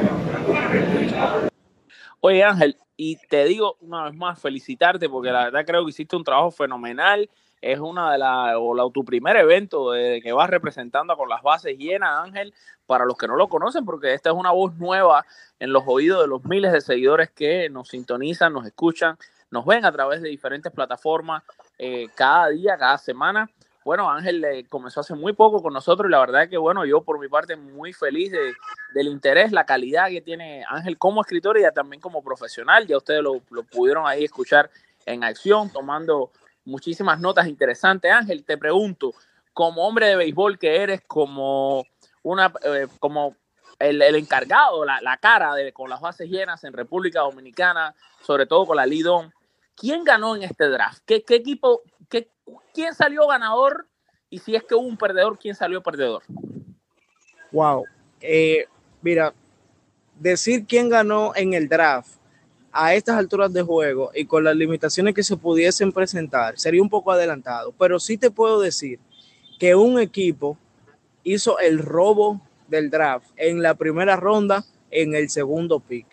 Oye 2.20 2.42
Ángel, 2.42 2.76
y 2.96 3.16
te 3.28 3.44
digo 3.44 3.76
una 3.80 4.04
vez 4.04 4.14
más, 4.14 4.40
felicitarte 4.40 5.08
porque 5.08 5.30
la 5.30 5.44
verdad 5.44 5.64
creo 5.66 5.84
que 5.84 5.90
hiciste 5.90 6.16
un 6.16 6.24
trabajo 6.24 6.50
fenomenal. 6.50 7.28
Es 7.60 7.80
una 7.80 8.12
de 8.12 8.18
las, 8.18 8.56
o 8.58 8.74
la, 8.74 8.84
tu 8.92 9.04
primer 9.04 9.36
evento 9.36 9.92
de, 9.92 10.20
que 10.22 10.32
vas 10.32 10.50
representando 10.50 11.16
con 11.16 11.30
las 11.30 11.42
bases 11.42 11.78
llenas, 11.78 12.20
Ángel, 12.22 12.52
para 12.86 13.06
los 13.06 13.16
que 13.16 13.26
no 13.26 13.36
lo 13.36 13.48
conocen, 13.48 13.86
porque 13.86 14.12
esta 14.12 14.30
es 14.30 14.36
una 14.36 14.50
voz 14.50 14.74
nueva 14.74 15.24
en 15.58 15.72
los 15.72 15.82
oídos 15.86 16.20
de 16.20 16.28
los 16.28 16.44
miles 16.44 16.72
de 16.72 16.82
seguidores 16.82 17.30
que 17.30 17.70
nos 17.70 17.88
sintonizan, 17.88 18.52
nos 18.52 18.66
escuchan, 18.66 19.16
nos 19.50 19.64
ven 19.64 19.86
a 19.86 19.92
través 19.92 20.20
de 20.20 20.28
diferentes 20.28 20.70
plataformas 20.72 21.42
eh, 21.78 22.08
cada 22.14 22.50
día, 22.50 22.76
cada 22.76 22.98
semana. 22.98 23.48
Bueno, 23.84 24.10
Ángel 24.10 24.42
eh, 24.44 24.64
comenzó 24.66 25.00
hace 25.00 25.14
muy 25.14 25.34
poco 25.34 25.62
con 25.62 25.74
nosotros 25.74 26.08
y 26.08 26.10
la 26.10 26.20
verdad 26.20 26.44
es 26.44 26.48
que, 26.48 26.56
bueno, 26.56 26.86
yo 26.86 27.02
por 27.02 27.20
mi 27.20 27.28
parte 27.28 27.54
muy 27.54 27.92
feliz 27.92 28.32
de, 28.32 28.54
del 28.94 29.08
interés, 29.08 29.52
la 29.52 29.66
calidad 29.66 30.08
que 30.08 30.22
tiene 30.22 30.64
Ángel 30.68 30.96
como 30.96 31.20
escritor 31.20 31.58
y 31.58 31.62
también 31.74 32.00
como 32.00 32.22
profesional. 32.22 32.86
Ya 32.86 32.96
ustedes 32.96 33.22
lo, 33.22 33.42
lo 33.50 33.62
pudieron 33.62 34.06
ahí 34.06 34.24
escuchar 34.24 34.70
en 35.04 35.22
acción, 35.22 35.70
tomando 35.70 36.30
muchísimas 36.64 37.20
notas 37.20 37.46
interesantes. 37.46 38.10
Ángel, 38.10 38.42
te 38.44 38.56
pregunto, 38.56 39.12
como 39.52 39.86
hombre 39.86 40.06
de 40.06 40.16
béisbol 40.16 40.58
que 40.58 40.82
eres, 40.82 41.02
como 41.06 41.84
una, 42.22 42.52
eh, 42.62 42.88
como 42.98 43.36
el, 43.78 44.00
el 44.00 44.16
encargado, 44.16 44.84
la, 44.86 45.00
la, 45.02 45.18
cara 45.18 45.54
de 45.54 45.72
con 45.72 45.90
las 45.90 46.00
bases 46.00 46.30
llenas 46.30 46.64
en 46.64 46.72
República 46.72 47.20
Dominicana, 47.20 47.94
sobre 48.22 48.46
todo 48.46 48.66
con 48.66 48.76
la 48.76 48.86
Lidón, 48.86 49.32
¿quién 49.76 50.04
ganó 50.04 50.36
en 50.36 50.42
este 50.42 50.68
draft? 50.68 51.02
¿Qué, 51.04 51.22
qué 51.22 51.36
equipo, 51.36 51.82
quién 52.72 52.94
salió 52.94 53.26
ganador? 53.26 53.86
Y 54.30 54.38
si 54.38 54.54
es 54.54 54.64
que 54.64 54.74
hubo 54.74 54.86
un 54.86 54.96
perdedor, 54.96 55.38
¿quién 55.38 55.54
salió 55.54 55.82
perdedor? 55.82 56.22
Wow. 57.52 57.84
Eh, 58.20 58.66
mira, 59.00 59.32
decir 60.18 60.66
quién 60.66 60.88
ganó 60.88 61.32
en 61.36 61.54
el 61.54 61.68
draft 61.68 62.18
a 62.72 62.94
estas 62.94 63.16
alturas 63.16 63.52
de 63.52 63.62
juego 63.62 64.10
y 64.14 64.24
con 64.24 64.42
las 64.42 64.56
limitaciones 64.56 65.14
que 65.14 65.22
se 65.22 65.36
pudiesen 65.36 65.92
presentar 65.92 66.58
sería 66.58 66.82
un 66.82 66.90
poco 66.90 67.12
adelantado, 67.12 67.72
pero 67.78 68.00
sí 68.00 68.18
te 68.18 68.32
puedo 68.32 68.60
decir 68.60 68.98
que 69.60 69.76
un 69.76 70.00
equipo 70.00 70.58
hizo 71.22 71.58
el 71.60 71.78
robo 71.78 72.40
del 72.66 72.90
draft 72.90 73.30
en 73.36 73.62
la 73.62 73.74
primera 73.74 74.16
ronda 74.16 74.64
en 74.90 75.14
el 75.14 75.30
segundo 75.30 75.78
pick 75.78 76.06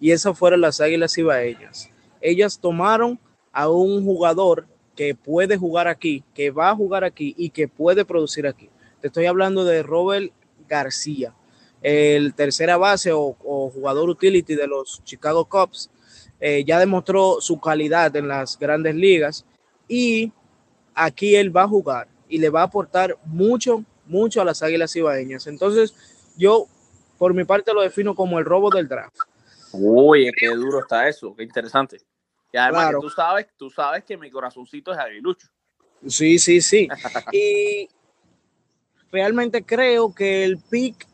y 0.00 0.10
esas 0.10 0.36
fueron 0.36 0.62
las 0.62 0.80
Águilas 0.80 1.16
Ibaeñas. 1.16 1.90
Ellas 2.20 2.58
tomaron 2.58 3.20
a 3.52 3.68
un 3.68 4.04
jugador 4.04 4.66
que 4.96 5.14
puede 5.14 5.56
jugar 5.56 5.88
aquí, 5.88 6.24
que 6.34 6.50
va 6.50 6.70
a 6.70 6.76
jugar 6.76 7.04
aquí 7.04 7.34
y 7.36 7.50
que 7.50 7.68
puede 7.68 8.04
producir 8.04 8.46
aquí. 8.46 8.68
Te 9.00 9.08
estoy 9.08 9.26
hablando 9.26 9.64
de 9.64 9.82
Robert 9.82 10.32
García, 10.68 11.34
el 11.82 12.34
tercera 12.34 12.76
base 12.76 13.12
o, 13.12 13.32
jugador 13.72 14.10
utility 14.10 14.54
de 14.54 14.66
los 14.66 15.02
Chicago 15.04 15.46
Cubs. 15.46 15.90
Eh, 16.40 16.64
ya 16.64 16.78
demostró 16.78 17.40
su 17.40 17.60
calidad 17.60 18.14
en 18.16 18.28
las 18.28 18.58
grandes 18.58 18.94
ligas 18.94 19.44
y 19.88 20.32
aquí 20.94 21.36
él 21.36 21.54
va 21.54 21.64
a 21.64 21.68
jugar 21.68 22.08
y 22.28 22.38
le 22.38 22.48
va 22.48 22.62
a 22.62 22.64
aportar 22.64 23.18
mucho, 23.24 23.84
mucho 24.06 24.40
a 24.40 24.44
las 24.44 24.62
Águilas 24.62 24.96
Ibaeñas. 24.96 25.46
Entonces, 25.46 25.94
yo 26.38 26.66
por 27.18 27.34
mi 27.34 27.44
parte 27.44 27.74
lo 27.74 27.82
defino 27.82 28.14
como 28.14 28.38
el 28.38 28.46
robo 28.46 28.70
del 28.70 28.88
draft. 28.88 29.18
Oye, 29.72 30.32
qué 30.36 30.48
duro 30.48 30.80
está 30.80 31.08
eso, 31.08 31.34
qué 31.36 31.42
interesante. 31.42 31.98
Y 32.52 32.56
además 32.56 32.82
claro. 32.82 33.00
que 33.00 33.06
tú 33.06 33.10
sabes, 33.10 33.46
tú 33.56 33.70
sabes 33.70 34.04
que 34.04 34.16
mi 34.16 34.30
corazoncito 34.30 34.92
es 34.92 34.98
aguilucho. 34.98 35.48
Sí, 36.06 36.38
sí, 36.38 36.60
sí. 36.60 36.88
y 37.32 37.88
realmente 39.12 39.64
creo 39.64 40.14
que 40.14 40.44
el 40.44 40.58
pick 40.58 41.06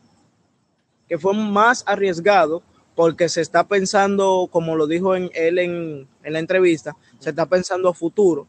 que 1.07 1.17
fue 1.17 1.33
más 1.33 1.83
arriesgado, 1.87 2.63
porque 2.95 3.29
se 3.29 3.41
está 3.41 3.67
pensando, 3.67 4.49
como 4.51 4.75
lo 4.75 4.87
dijo 4.87 5.15
en, 5.15 5.29
él 5.33 5.59
en, 5.59 6.07
en 6.23 6.33
la 6.33 6.39
entrevista, 6.39 6.95
se 7.19 7.29
está 7.29 7.45
pensando 7.45 7.89
a 7.89 7.93
futuro. 7.93 8.47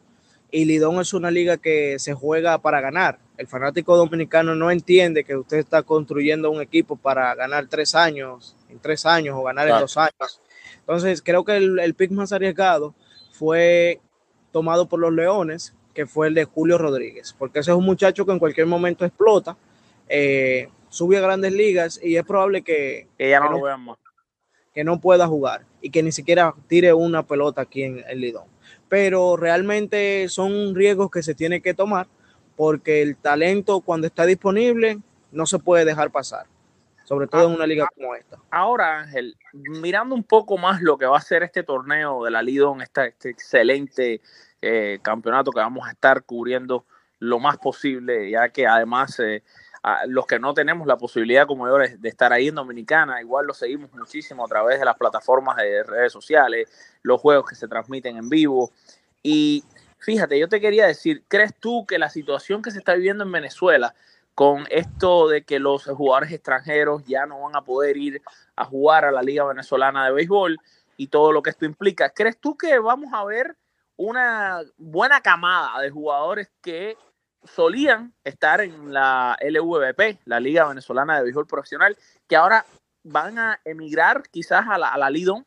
Y 0.51 0.65
Lidón 0.65 0.99
es 0.99 1.13
una 1.13 1.29
liga 1.29 1.57
que 1.57 1.99
se 1.99 2.13
juega 2.13 2.57
para 2.57 2.81
ganar. 2.81 3.19
El 3.37 3.47
fanático 3.47 3.95
dominicano 3.95 4.55
no 4.55 4.71
entiende 4.71 5.23
que 5.23 5.37
usted 5.37 5.57
está 5.57 5.83
construyendo 5.83 6.49
un 6.49 6.61
equipo 6.61 6.95
para 6.95 7.33
ganar 7.35 7.67
tres 7.67 7.93
años, 7.93 8.55
en 8.67 8.79
tres 8.79 9.05
años 9.05 9.35
o 9.37 9.43
ganar 9.43 9.67
claro. 9.67 9.77
en 9.77 9.83
dos 9.83 9.97
años. 9.97 10.41
Entonces, 10.79 11.21
creo 11.21 11.43
que 11.43 11.57
el, 11.57 11.79
el 11.79 11.93
pick 11.93 12.11
más 12.11 12.31
arriesgado 12.31 12.93
fue 13.31 13.99
tomado 14.51 14.87
por 14.87 14.99
los 14.99 15.13
Leones, 15.13 15.73
que 15.93 16.05
fue 16.05 16.27
el 16.27 16.33
de 16.33 16.45
Julio 16.45 16.77
Rodríguez, 16.77 17.35
porque 17.37 17.59
ese 17.59 17.71
es 17.71 17.77
un 17.77 17.85
muchacho 17.85 18.25
que 18.25 18.31
en 18.31 18.39
cualquier 18.39 18.67
momento 18.67 19.05
explota, 19.05 19.57
eh, 20.07 20.69
sube 20.89 21.17
a 21.17 21.21
grandes 21.21 21.53
ligas 21.53 21.99
y 22.03 22.15
es 22.15 22.23
probable 22.23 22.61
que, 22.63 23.07
que 23.17 23.29
ya 23.29 23.39
no, 23.39 23.61
que 24.73 24.83
lo 24.83 24.93
no 24.93 25.01
pueda 25.01 25.27
jugar 25.27 25.65
y 25.81 25.89
que 25.89 26.03
ni 26.03 26.11
siquiera 26.11 26.53
tire 26.67 26.93
una 26.93 27.23
pelota 27.23 27.61
aquí 27.61 27.83
en 27.83 28.03
el 28.07 28.21
Lidón. 28.21 28.47
Pero 28.87 29.37
realmente 29.37 30.27
son 30.29 30.75
riesgos 30.75 31.11
que 31.11 31.23
se 31.23 31.35
tiene 31.35 31.61
que 31.61 31.73
tomar 31.73 32.07
porque 32.55 33.01
el 33.01 33.15
talento 33.15 33.81
cuando 33.81 34.07
está 34.07 34.25
disponible 34.25 34.99
no 35.31 35.45
se 35.45 35.59
puede 35.59 35.85
dejar 35.85 36.11
pasar 36.11 36.45
sobre 37.09 37.25
todo 37.25 37.47
en 37.47 37.55
una 37.55 37.65
liga 37.65 37.89
como 37.95 38.13
esta. 38.13 38.37
Ahora, 38.51 38.99
Ángel, 38.99 39.35
mirando 39.51 40.13
un 40.13 40.23
poco 40.23 40.59
más 40.59 40.79
lo 40.83 40.95
que 40.99 41.07
va 41.07 41.17
a 41.17 41.21
ser 41.21 41.41
este 41.41 41.63
torneo 41.63 42.23
de 42.23 42.29
la 42.29 42.43
Lidón, 42.43 42.83
este, 42.83 43.07
este 43.07 43.31
excelente 43.31 44.21
eh, 44.61 44.99
campeonato 45.01 45.49
que 45.49 45.59
vamos 45.59 45.87
a 45.87 45.91
estar 45.91 46.21
cubriendo 46.21 46.85
lo 47.17 47.39
más 47.39 47.57
posible, 47.57 48.29
ya 48.29 48.49
que 48.49 48.67
además 48.67 49.19
eh, 49.21 49.41
a 49.81 50.05
los 50.05 50.27
que 50.27 50.37
no 50.37 50.53
tenemos 50.53 50.85
la 50.85 50.97
posibilidad 50.97 51.47
como 51.47 51.67
yo 51.67 51.77
de 51.77 52.09
estar 52.09 52.31
ahí 52.31 52.49
en 52.49 52.55
Dominicana, 52.55 53.19
igual 53.19 53.47
lo 53.47 53.55
seguimos 53.55 53.91
muchísimo 53.91 54.45
a 54.45 54.47
través 54.47 54.77
de 54.77 54.85
las 54.85 54.95
plataformas 54.95 55.57
de 55.57 55.81
redes 55.81 56.13
sociales, 56.13 56.69
los 57.01 57.19
juegos 57.19 57.49
que 57.49 57.55
se 57.55 57.67
transmiten 57.67 58.17
en 58.17 58.29
vivo. 58.29 58.71
Y 59.23 59.63
fíjate, 59.97 60.37
yo 60.37 60.47
te 60.47 60.61
quería 60.61 60.85
decir, 60.85 61.23
¿crees 61.27 61.55
tú 61.59 61.87
que 61.87 61.97
la 61.97 62.11
situación 62.11 62.61
que 62.61 62.69
se 62.69 62.77
está 62.77 62.93
viviendo 62.93 63.23
en 63.23 63.31
Venezuela 63.31 63.95
con 64.39 64.65
esto 64.69 65.27
de 65.27 65.43
que 65.43 65.59
los 65.59 65.83
jugadores 65.83 66.31
extranjeros 66.31 67.03
ya 67.03 67.25
no 67.25 67.41
van 67.41 67.57
a 67.57 67.61
poder 67.61 67.97
ir 67.97 68.21
a 68.55 68.63
jugar 68.63 69.03
a 69.03 69.11
la 69.11 69.21
Liga 69.21 69.43
Venezolana 69.43 70.05
de 70.05 70.13
Béisbol 70.13 70.57
y 70.95 71.07
todo 71.07 71.33
lo 71.33 71.43
que 71.43 71.49
esto 71.49 71.65
implica. 71.65 72.11
¿Crees 72.11 72.37
tú 72.37 72.55
que 72.55 72.79
vamos 72.79 73.11
a 73.11 73.25
ver 73.25 73.57
una 73.97 74.61
buena 74.77 75.19
camada 75.19 75.81
de 75.81 75.89
jugadores 75.89 76.49
que 76.61 76.95
solían 77.43 78.13
estar 78.23 78.61
en 78.61 78.93
la 78.93 79.37
LVP, 79.41 80.19
la 80.23 80.39
Liga 80.39 80.69
Venezolana 80.69 81.17
de 81.17 81.23
Béisbol 81.23 81.45
Profesional, 81.45 81.97
que 82.25 82.37
ahora 82.37 82.65
van 83.03 83.39
a 83.39 83.59
emigrar 83.65 84.23
quizás 84.31 84.65
a 84.69 84.77
la, 84.77 84.87
a 84.87 84.97
la 84.97 85.09
Lidón? 85.09 85.45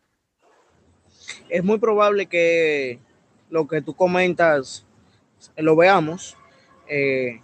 Es 1.48 1.64
muy 1.64 1.78
probable 1.78 2.26
que 2.26 3.00
lo 3.48 3.66
que 3.66 3.81
tú 3.81 3.94
comentas 3.94 4.85
lo 5.57 5.76
veamos. 5.76 6.37
Eh, 6.88 7.40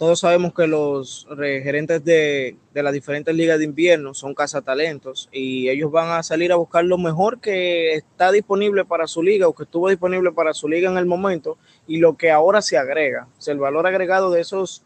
todos 0.00 0.20
sabemos 0.20 0.54
que 0.54 0.66
los 0.66 1.28
gerentes 1.36 2.02
de, 2.02 2.56
de, 2.72 2.82
las 2.82 2.94
diferentes 2.94 3.34
ligas 3.34 3.58
de 3.58 3.66
invierno 3.66 4.14
son 4.14 4.34
cazatalentos 4.34 5.28
y 5.30 5.68
ellos 5.68 5.92
van 5.92 6.08
a 6.12 6.22
salir 6.22 6.52
a 6.52 6.56
buscar 6.56 6.86
lo 6.86 6.96
mejor 6.96 7.38
que 7.38 7.92
está 7.92 8.32
disponible 8.32 8.86
para 8.86 9.06
su 9.06 9.22
liga 9.22 9.46
o 9.46 9.54
que 9.54 9.64
estuvo 9.64 9.90
disponible 9.90 10.32
para 10.32 10.54
su 10.54 10.70
liga 10.70 10.90
en 10.90 10.96
el 10.96 11.04
momento 11.04 11.58
y 11.86 11.98
lo 11.98 12.16
que 12.16 12.30
ahora 12.30 12.62
se 12.62 12.78
agrega, 12.78 13.28
o 13.38 13.42
sea, 13.42 13.52
el 13.52 13.60
valor 13.60 13.86
agregado 13.86 14.30
de 14.30 14.40
esos 14.40 14.82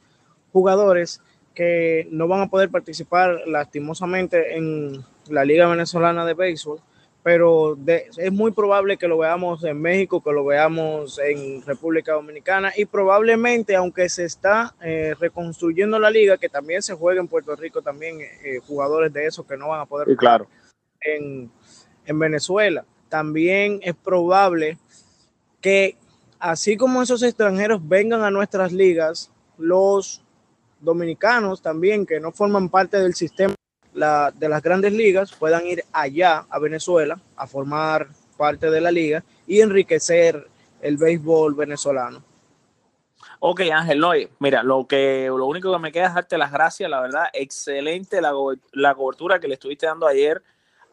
jugadores 0.52 1.20
que 1.54 2.08
no 2.10 2.26
van 2.26 2.40
a 2.40 2.50
poder 2.50 2.70
participar 2.70 3.46
lastimosamente 3.46 4.56
en 4.56 5.04
la 5.28 5.44
Liga 5.44 5.68
Venezolana 5.68 6.26
de 6.26 6.34
Béisbol 6.34 6.80
pero 7.24 7.74
de, 7.74 8.10
es 8.18 8.32
muy 8.32 8.52
probable 8.52 8.98
que 8.98 9.08
lo 9.08 9.16
veamos 9.16 9.64
en 9.64 9.80
México, 9.80 10.22
que 10.22 10.30
lo 10.30 10.44
veamos 10.44 11.18
en 11.18 11.62
República 11.62 12.12
Dominicana 12.12 12.70
y 12.76 12.84
probablemente, 12.84 13.74
aunque 13.74 14.10
se 14.10 14.26
está 14.26 14.74
eh, 14.82 15.14
reconstruyendo 15.18 15.98
la 15.98 16.10
liga, 16.10 16.36
que 16.36 16.50
también 16.50 16.82
se 16.82 16.92
juegue 16.92 17.20
en 17.20 17.28
Puerto 17.28 17.56
Rico, 17.56 17.80
también 17.80 18.20
eh, 18.20 18.58
jugadores 18.66 19.10
de 19.10 19.24
esos 19.24 19.46
que 19.46 19.56
no 19.56 19.68
van 19.68 19.80
a 19.80 19.86
poder 19.86 20.06
sí, 20.06 20.16
claro. 20.16 20.46
en, 21.00 21.50
en 22.04 22.18
Venezuela. 22.18 22.84
También 23.08 23.80
es 23.82 23.94
probable 23.94 24.76
que, 25.62 25.96
así 26.38 26.76
como 26.76 27.02
esos 27.02 27.22
extranjeros 27.22 27.88
vengan 27.88 28.22
a 28.22 28.30
nuestras 28.30 28.70
ligas, 28.70 29.32
los 29.56 30.22
dominicanos 30.78 31.62
también, 31.62 32.04
que 32.04 32.20
no 32.20 32.32
forman 32.32 32.68
parte 32.68 32.98
del 32.98 33.14
sistema 33.14 33.54
la, 33.94 34.32
de 34.32 34.48
las 34.48 34.62
grandes 34.62 34.92
ligas 34.92 35.32
puedan 35.32 35.66
ir 35.66 35.84
allá 35.92 36.46
a 36.50 36.58
Venezuela 36.58 37.18
a 37.36 37.46
formar 37.46 38.08
parte 38.36 38.70
de 38.70 38.80
la 38.80 38.90
liga 38.90 39.24
y 39.46 39.60
enriquecer 39.60 40.48
el 40.82 40.96
béisbol 40.96 41.54
venezolano. 41.54 42.22
Ok, 43.40 43.62
Ángel, 43.72 44.00
no, 44.00 44.12
mira, 44.38 44.62
lo 44.62 44.86
que 44.86 45.26
lo 45.26 45.46
único 45.46 45.72
que 45.72 45.78
me 45.78 45.92
queda 45.92 46.06
es 46.06 46.14
darte 46.14 46.38
las 46.38 46.50
gracias, 46.50 46.90
la 46.90 47.00
verdad, 47.00 47.26
excelente 47.32 48.20
la, 48.20 48.32
la 48.72 48.94
cobertura 48.94 49.38
que 49.38 49.48
le 49.48 49.54
estuviste 49.54 49.86
dando 49.86 50.06
ayer 50.06 50.42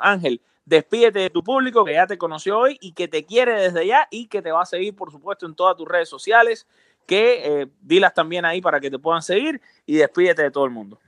Ángel, 0.00 0.40
despídete 0.64 1.20
de 1.20 1.30
tu 1.30 1.44
público 1.44 1.84
que 1.84 1.92
ya 1.92 2.06
te 2.06 2.18
conoció 2.18 2.58
hoy 2.58 2.78
y 2.80 2.92
que 2.92 3.06
te 3.06 3.24
quiere 3.24 3.60
desde 3.60 3.86
ya 3.86 4.08
y 4.10 4.26
que 4.26 4.42
te 4.42 4.50
va 4.50 4.62
a 4.62 4.66
seguir, 4.66 4.96
por 4.96 5.12
supuesto, 5.12 5.46
en 5.46 5.54
todas 5.54 5.76
tus 5.76 5.86
redes 5.86 6.08
sociales, 6.08 6.66
que 7.06 7.42
eh, 7.44 7.66
dilas 7.80 8.12
también 8.12 8.44
ahí 8.44 8.60
para 8.60 8.80
que 8.80 8.90
te 8.90 8.98
puedan 8.98 9.22
seguir 9.22 9.60
y 9.86 9.96
despídete 9.96 10.42
de 10.42 10.50
todo 10.50 10.64
el 10.64 10.72
mundo. 10.72 10.98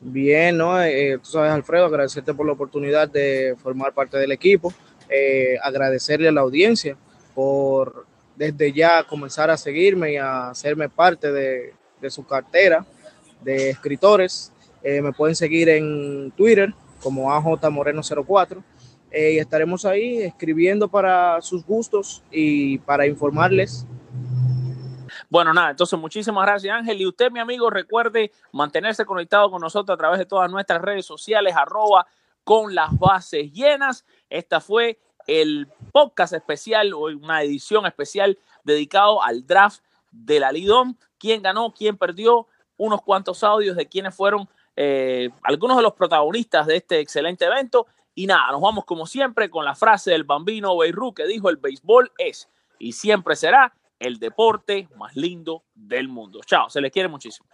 Bien, 0.00 0.56
¿no? 0.56 0.82
Eh, 0.82 1.18
tú 1.22 1.30
sabes, 1.30 1.52
Alfredo, 1.52 1.86
agradecerte 1.86 2.34
por 2.34 2.46
la 2.46 2.52
oportunidad 2.52 3.08
de 3.08 3.54
formar 3.56 3.92
parte 3.92 4.16
del 4.18 4.32
equipo, 4.32 4.72
agradecerle 5.62 6.28
a 6.28 6.32
la 6.32 6.40
audiencia 6.40 6.96
por 7.34 8.06
desde 8.34 8.72
ya 8.72 9.04
comenzar 9.04 9.50
a 9.50 9.56
seguirme 9.56 10.14
y 10.14 10.16
a 10.16 10.50
hacerme 10.50 10.88
parte 10.88 11.30
de, 11.30 11.74
de 12.00 12.10
su 12.10 12.24
cartera 12.24 12.84
de 13.42 13.70
escritores. 13.70 14.52
Eh, 14.82 15.02
me 15.02 15.12
pueden 15.12 15.36
seguir 15.36 15.68
en 15.68 16.30
Twitter 16.32 16.74
como 17.02 17.32
AJ 17.32 17.70
Moreno 17.70 18.02
04 18.02 18.62
eh, 19.10 19.32
y 19.32 19.38
estaremos 19.38 19.84
ahí 19.84 20.22
escribiendo 20.22 20.88
para 20.88 21.40
sus 21.42 21.64
gustos 21.64 22.22
y 22.30 22.78
para 22.78 23.06
informarles. 23.06 23.86
Bueno, 25.28 25.52
nada, 25.52 25.70
entonces 25.70 25.98
muchísimas 25.98 26.44
gracias 26.44 26.74
Ángel 26.74 27.00
y 27.00 27.06
usted, 27.06 27.30
mi 27.30 27.40
amigo, 27.40 27.70
recuerde 27.70 28.32
mantenerse 28.52 29.04
conectado 29.04 29.50
con 29.50 29.60
nosotros 29.60 29.94
a 29.94 29.98
través 29.98 30.18
de 30.18 30.26
todas 30.26 30.50
nuestras 30.50 30.80
redes 30.80 31.06
sociales, 31.06 31.54
arroba 31.56 32.06
con 32.44 32.74
las 32.74 32.96
bases 32.98 33.52
llenas. 33.52 34.04
Esta 34.28 34.60
fue 34.60 34.98
el 35.26 35.68
podcast 35.92 36.32
especial 36.32 36.92
o 36.94 37.02
una 37.04 37.42
edición 37.42 37.86
especial 37.86 38.38
dedicado 38.64 39.22
al 39.22 39.46
draft 39.46 39.82
de 40.10 40.40
la 40.40 40.52
Lidón. 40.52 40.98
¿Quién 41.18 41.42
ganó? 41.42 41.72
¿Quién 41.72 41.96
perdió? 41.96 42.46
Unos 42.80 43.02
cuantos 43.02 43.44
audios 43.44 43.76
de 43.76 43.86
quienes 43.86 44.14
fueron 44.14 44.48
eh, 44.74 45.28
algunos 45.42 45.76
de 45.76 45.82
los 45.82 45.92
protagonistas 45.92 46.66
de 46.66 46.76
este 46.76 46.98
excelente 47.00 47.44
evento. 47.44 47.86
Y 48.14 48.26
nada, 48.26 48.50
nos 48.52 48.62
vamos 48.62 48.86
como 48.86 49.06
siempre 49.06 49.50
con 49.50 49.66
la 49.66 49.74
frase 49.74 50.12
del 50.12 50.24
bambino 50.24 50.76
Beirut 50.78 51.14
que 51.14 51.26
dijo, 51.26 51.50
el 51.50 51.58
béisbol 51.58 52.10
es 52.16 52.48
y 52.78 52.92
siempre 52.92 53.36
será 53.36 53.74
el 53.98 54.18
deporte 54.18 54.88
más 54.96 55.14
lindo 55.14 55.62
del 55.74 56.08
mundo. 56.08 56.40
Chao, 56.46 56.70
se 56.70 56.80
les 56.80 56.90
quiere 56.90 57.08
muchísimo. 57.08 57.46